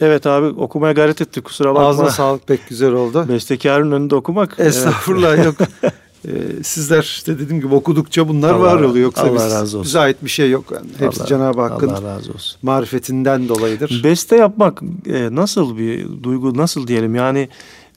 Evet 0.00 0.26
abi 0.26 0.46
okumaya 0.46 0.92
gayret 0.92 1.20
ettik 1.20 1.44
kusura 1.44 1.74
bakma. 1.74 1.88
Ağzına 1.88 2.10
sağlık 2.10 2.46
pek 2.46 2.68
güzel 2.68 2.92
oldu. 2.92 3.26
Bestekarın 3.28 3.92
önünde 3.92 4.14
okumak. 4.14 4.54
Estağfurullah 4.60 5.44
yok. 5.44 5.54
Ee, 6.28 6.62
sizler 6.62 7.02
işte 7.02 7.38
dediğim 7.38 7.62
gibi 7.62 7.74
okudukça 7.74 8.28
bunlar 8.28 8.54
Allah- 8.54 8.60
var 8.66 8.80
oluyor. 8.80 9.04
Yoksa 9.04 9.22
Allah 9.22 9.34
biz, 9.34 9.42
razı 9.42 9.78
olsun. 9.78 9.82
bize 9.82 9.98
ait 9.98 10.16
bir 10.24 10.30
şey 10.30 10.50
yok. 10.50 10.64
Yani. 10.74 10.86
Hepsi 10.98 11.20
Allah- 11.20 11.28
Cenab-ı 11.28 11.60
Hakk'ın 11.60 11.88
Allah 11.88 12.02
razı 12.16 12.32
olsun. 12.32 12.58
marifetinden 12.62 13.48
dolayıdır. 13.48 14.00
Beste 14.04 14.36
yapmak 14.36 14.82
e, 15.06 15.34
nasıl 15.34 15.78
bir 15.78 16.06
duygu 16.22 16.56
nasıl 16.56 16.86
diyelim 16.86 17.14
yani 17.14 17.48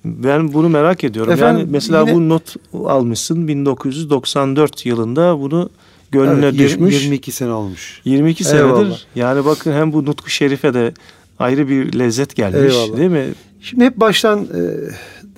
ben 0.06 0.54
bunu 0.54 0.70
merak 0.70 1.04
ediyorum. 1.04 1.34
Efendim, 1.34 1.60
yani 1.60 1.72
mesela 1.72 2.02
yine- 2.02 2.14
bu 2.14 2.30
not 2.30 2.56
almışsın 2.86 3.48
1994 3.48 4.86
yılında 4.86 5.40
bunu 5.40 5.70
gönlüne 6.12 6.46
Evet, 6.46 6.54
yirmi- 6.54 6.66
düşmüş. 6.66 7.04
22 7.04 7.32
sene 7.32 7.52
olmuş. 7.52 8.02
22 8.06 8.44
senedir. 8.44 8.66
Eyvallah. 8.66 8.98
Yani 9.16 9.46
bakın 9.46 9.72
hem 9.74 9.94
bu 9.94 10.06
Nutku 10.06 10.30
Şerif'e 10.30 10.74
de 10.74 10.94
ayrı 11.40 11.70
bir 11.70 12.00
lezzet 12.00 12.36
gelmiş 12.36 12.74
Eyvallah. 12.74 12.98
değil 12.98 13.10
mi? 13.10 13.34
Şimdi 13.62 13.86
hep 13.86 13.98
baştan 13.98 14.44
e, 14.44 14.74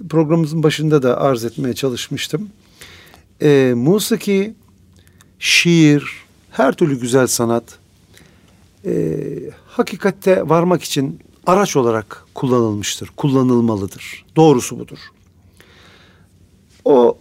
programımızın 0.09 0.63
başında 0.63 1.03
da 1.03 1.21
arz 1.21 1.45
etmeye 1.45 1.73
çalışmıştım. 1.73 2.49
E, 3.41 3.73
musiki, 3.75 4.53
şiir, 5.39 6.03
her 6.51 6.73
türlü 6.73 6.99
güzel 6.99 7.27
sanat 7.27 7.63
e, 8.85 8.93
hakikatte 9.67 10.49
varmak 10.49 10.83
için 10.83 11.19
araç 11.47 11.75
olarak 11.75 12.25
kullanılmıştır, 12.35 13.09
kullanılmalıdır. 13.17 14.25
Doğrusu 14.35 14.79
budur. 14.79 14.99
O 16.85 17.17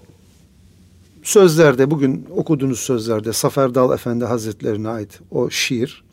sözlerde 1.22 1.90
bugün 1.90 2.26
okuduğunuz 2.36 2.80
sözlerde 2.80 3.32
Zafer 3.32 3.74
Dal 3.74 3.94
Efendi 3.94 4.24
Hazretlerine 4.24 4.88
ait 4.88 5.20
o 5.30 5.50
şiir 5.50 6.04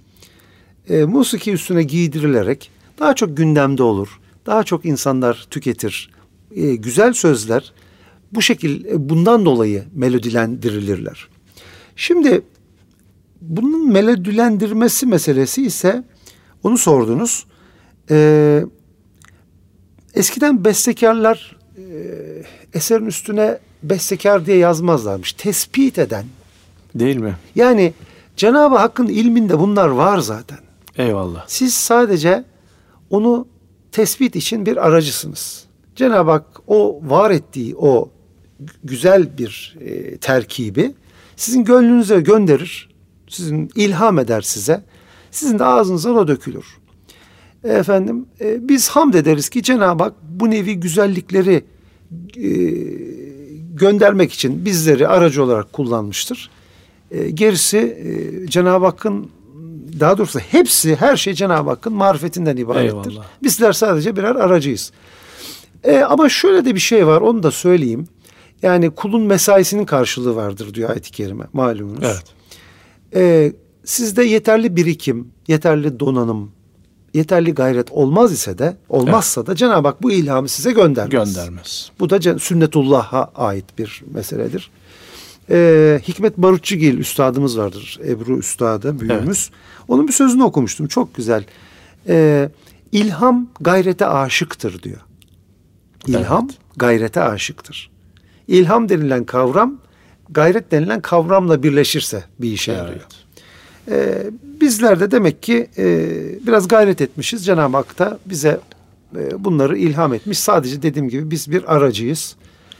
e, 0.89 1.05
musiki 1.05 1.51
üstüne 1.51 1.83
giydirilerek 1.83 2.71
daha 2.99 3.15
çok 3.15 3.37
gündemde 3.37 3.83
olur. 3.83 4.19
Daha 4.45 4.63
çok 4.63 4.85
insanlar 4.85 5.47
tüketir. 5.49 6.09
E, 6.55 6.75
güzel 6.75 7.13
sözler 7.13 7.73
bu 8.31 8.41
şekil 8.41 8.85
e, 8.85 9.09
bundan 9.09 9.45
dolayı 9.45 9.83
melodilendirilirler. 9.93 11.27
Şimdi 11.95 12.41
bunun 13.41 13.91
melodilendirmesi 13.91 15.05
meselesi 15.05 15.65
ise 15.65 16.03
onu 16.63 16.77
sordunuz. 16.77 17.45
E, 18.09 18.65
eskiden 20.13 20.65
bestekarlar 20.65 21.57
e, 21.77 21.83
eserin 22.73 23.05
üstüne 23.05 23.59
bestekar 23.83 24.45
diye 24.45 24.57
yazmazlarmış. 24.57 25.33
Tespit 25.33 25.99
eden. 25.99 26.25
Değil 26.95 27.17
mi? 27.17 27.35
Yani 27.55 27.93
Cenab-ı 28.35 28.75
Hakk'ın 28.75 29.07
ilminde 29.07 29.59
bunlar 29.59 29.87
var 29.87 30.19
zaten. 30.19 30.66
Eyvallah. 30.97 31.45
Siz 31.47 31.73
sadece 31.73 32.43
onu 33.09 33.47
tespit 33.91 34.35
için 34.35 34.65
bir 34.65 34.87
aracısınız. 34.87 35.65
Cenab-ı 35.95 36.31
Hak 36.31 36.45
o 36.67 37.01
var 37.03 37.31
ettiği 37.31 37.75
o 37.75 38.09
gü- 38.63 38.73
güzel 38.83 39.37
bir 39.37 39.77
e, 39.81 40.17
terkibi 40.17 40.95
sizin 41.35 41.63
gönlünüze 41.63 42.21
gönderir. 42.21 42.89
Sizin 43.27 43.69
ilham 43.75 44.19
eder 44.19 44.41
size. 44.41 44.83
Sizin 45.31 45.59
de 45.59 45.65
ağzınızdan 45.65 46.15
o 46.15 46.27
dökülür. 46.27 46.65
Efendim 47.63 48.25
e, 48.41 48.69
biz 48.69 48.89
hamd 48.89 49.13
ederiz 49.13 49.49
ki 49.49 49.63
Cenab-ı 49.63 50.03
Hak 50.03 50.13
bu 50.29 50.51
nevi 50.51 50.79
güzellikleri 50.79 51.63
e, 52.37 52.49
göndermek 53.73 54.33
için 54.33 54.65
bizleri 54.65 55.07
aracı 55.07 55.43
olarak 55.43 55.73
kullanmıştır. 55.73 56.49
E, 57.11 57.29
gerisi 57.29 57.77
e, 57.77 58.47
Cenab-ı 58.47 58.85
Hakk'ın 58.85 59.29
daha 59.99 60.17
doğrusu 60.17 60.39
hepsi 60.39 60.95
her 60.95 61.17
şey 61.17 61.33
Cenab-ı 61.33 61.69
Hakk'ın 61.69 61.93
marifetinden 61.93 62.57
ibarettir. 62.57 63.11
Eyvallah. 63.11 63.25
Bizler 63.43 63.73
sadece 63.73 64.15
birer 64.15 64.35
aracıyız. 64.35 64.91
E, 65.83 65.99
ama 65.99 66.29
şöyle 66.29 66.65
de 66.65 66.75
bir 66.75 66.79
şey 66.79 67.07
var 67.07 67.21
onu 67.21 67.43
da 67.43 67.51
söyleyeyim. 67.51 68.07
Yani 68.61 68.89
kulun 68.89 69.21
mesaisinin 69.21 69.85
karşılığı 69.85 70.35
vardır 70.35 70.73
diyor 70.73 70.89
ayet-i 70.89 71.11
kerime 71.11 71.45
malumunuz. 71.53 72.03
Evet. 72.03 72.23
E, 73.15 73.53
sizde 73.85 74.23
yeterli 74.23 74.75
birikim, 74.75 75.31
yeterli 75.47 75.99
donanım, 75.99 76.51
yeterli 77.13 77.53
gayret 77.53 77.91
olmaz 77.91 78.31
ise 78.31 78.57
de 78.57 78.77
olmazsa 78.89 79.47
da 79.47 79.55
Cenab-ı 79.55 79.87
Hak 79.87 80.03
bu 80.03 80.11
ilhamı 80.11 80.47
size 80.47 80.71
göndermez. 80.71 81.35
Göndermez. 81.35 81.91
Bu 81.99 82.09
da 82.09 82.39
sünnetullah'a 82.39 83.31
ait 83.35 83.65
bir 83.77 84.03
meseledir. 84.13 84.71
Ee, 85.49 86.01
Hikmet 86.07 86.37
Barutçugil 86.37 86.97
üstadımız 86.97 87.57
vardır. 87.57 87.99
Ebru 88.07 88.37
üstadı, 88.37 88.99
büyüğümüz. 88.99 89.51
Onun 89.87 90.07
bir 90.07 90.13
sözünü 90.13 90.43
okumuştum. 90.43 90.87
Çok 90.87 91.15
güzel. 91.15 91.43
Ee, 92.07 92.49
ilham 92.91 93.47
gayrete 93.59 94.05
aşıktır 94.05 94.83
diyor. 94.83 95.01
İlham 96.07 96.47
Evet. 96.49 96.59
gayrete 96.77 97.21
aşıktır. 97.21 97.91
İlham 98.47 98.89
denilen 98.89 99.23
kavram 99.23 99.77
gayret 100.29 100.71
denilen 100.71 101.01
kavramla 101.01 101.63
birleşirse 101.63 102.23
bir 102.39 102.51
işe 102.51 102.71
yarıyor. 102.71 103.05
Ee, 103.91 104.23
bizler 104.61 104.99
de 104.99 105.11
demek 105.11 105.43
ki 105.43 105.69
e, 105.77 105.85
biraz 106.47 106.67
gayret 106.67 107.01
etmişiz. 107.01 107.45
Cenab-ı 107.45 107.77
Hak 107.77 107.99
da 107.99 108.19
bize 108.25 108.59
e, 109.15 109.43
bunları 109.43 109.77
ilham 109.77 110.13
etmiş. 110.13 110.39
Sadece 110.39 110.81
dediğim 110.81 111.09
gibi 111.09 111.31
biz 111.31 111.51
bir 111.51 111.75
aracıyız. 111.75 112.35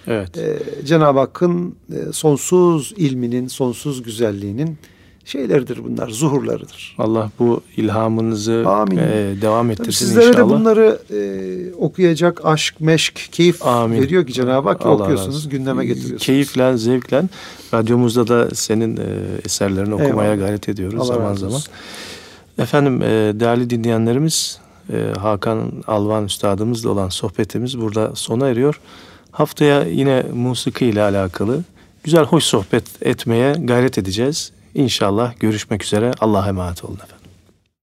Evet. 0.08 0.38
Ee, 0.38 0.60
Cenab-ı 0.86 1.20
Hakk'ın 1.20 1.76
e, 1.91 2.14
sonsuz 2.14 2.93
ilminin, 2.97 3.47
sonsuz 3.47 4.03
güzelliğinin 4.03 4.78
şeyleridir 5.26 5.84
bunlar, 5.84 6.10
zuhurlarıdır. 6.10 6.95
Allah 6.97 7.32
bu 7.39 7.62
ilhamınızı 7.78 8.64
Amin. 8.68 8.97
e, 8.97 9.36
devam 9.41 9.66
Tabii 9.68 9.74
ettirsin 9.74 10.05
sizlere 10.05 10.28
inşallah. 10.28 10.49
de 10.49 10.53
bunları 10.53 10.99
e, 11.14 11.74
okuyacak 11.74 12.45
aşk, 12.45 12.82
meşk, 12.82 13.30
keyif 13.32 13.66
Amin. 13.66 14.01
veriyor 14.01 14.26
ki 14.28 14.34
Cenab-ı 14.34 14.70
Hak 14.70 14.86
Allah 14.86 14.91
razı 14.93 15.03
okuyorsunuz, 15.03 15.36
olsun. 15.36 15.51
gündeme 15.51 15.86
getiriyorsunuz. 15.86 16.26
Keyifle, 16.26 16.78
zevkle 16.78 17.24
radyomuzda 17.74 18.28
da 18.28 18.55
senin 18.55 18.97
e, 18.97 19.03
eserlerini 19.45 19.93
okumaya 19.93 20.32
Eyvallah. 20.32 20.45
gayret 20.45 20.70
ediyoruz 20.70 20.99
Allah 20.99 21.05
zaman 21.05 21.30
razı 21.30 21.39
zaman. 21.39 21.55
olsun. 21.55 21.74
Efendim 22.60 23.01
e, 23.01 23.05
değerli 23.39 23.70
dinleyenlerimiz 23.70 24.60
e, 24.93 25.14
Hakan 25.20 25.72
Alvan 25.88 26.26
Üstadımızla 26.26 26.89
olan 26.89 27.10
sohbetimiz 27.10 27.80
burada 27.82 28.16
sona 28.16 28.47
eriyor. 28.47 28.80
Haftaya 29.38 29.84
yine 29.84 30.24
musiki 30.34 30.86
ile 30.86 31.02
alakalı 31.02 31.64
güzel 32.04 32.24
hoş 32.24 32.44
sohbet 32.44 32.84
etmeye 33.02 33.54
gayret 33.54 33.98
edeceğiz. 33.98 34.52
İnşallah 34.76 35.40
görüşmek 35.40 35.84
üzere. 35.84 36.12
Allah'a 36.20 36.48
emanet 36.48 36.84
olun 36.84 36.96
efendim. 36.96 37.16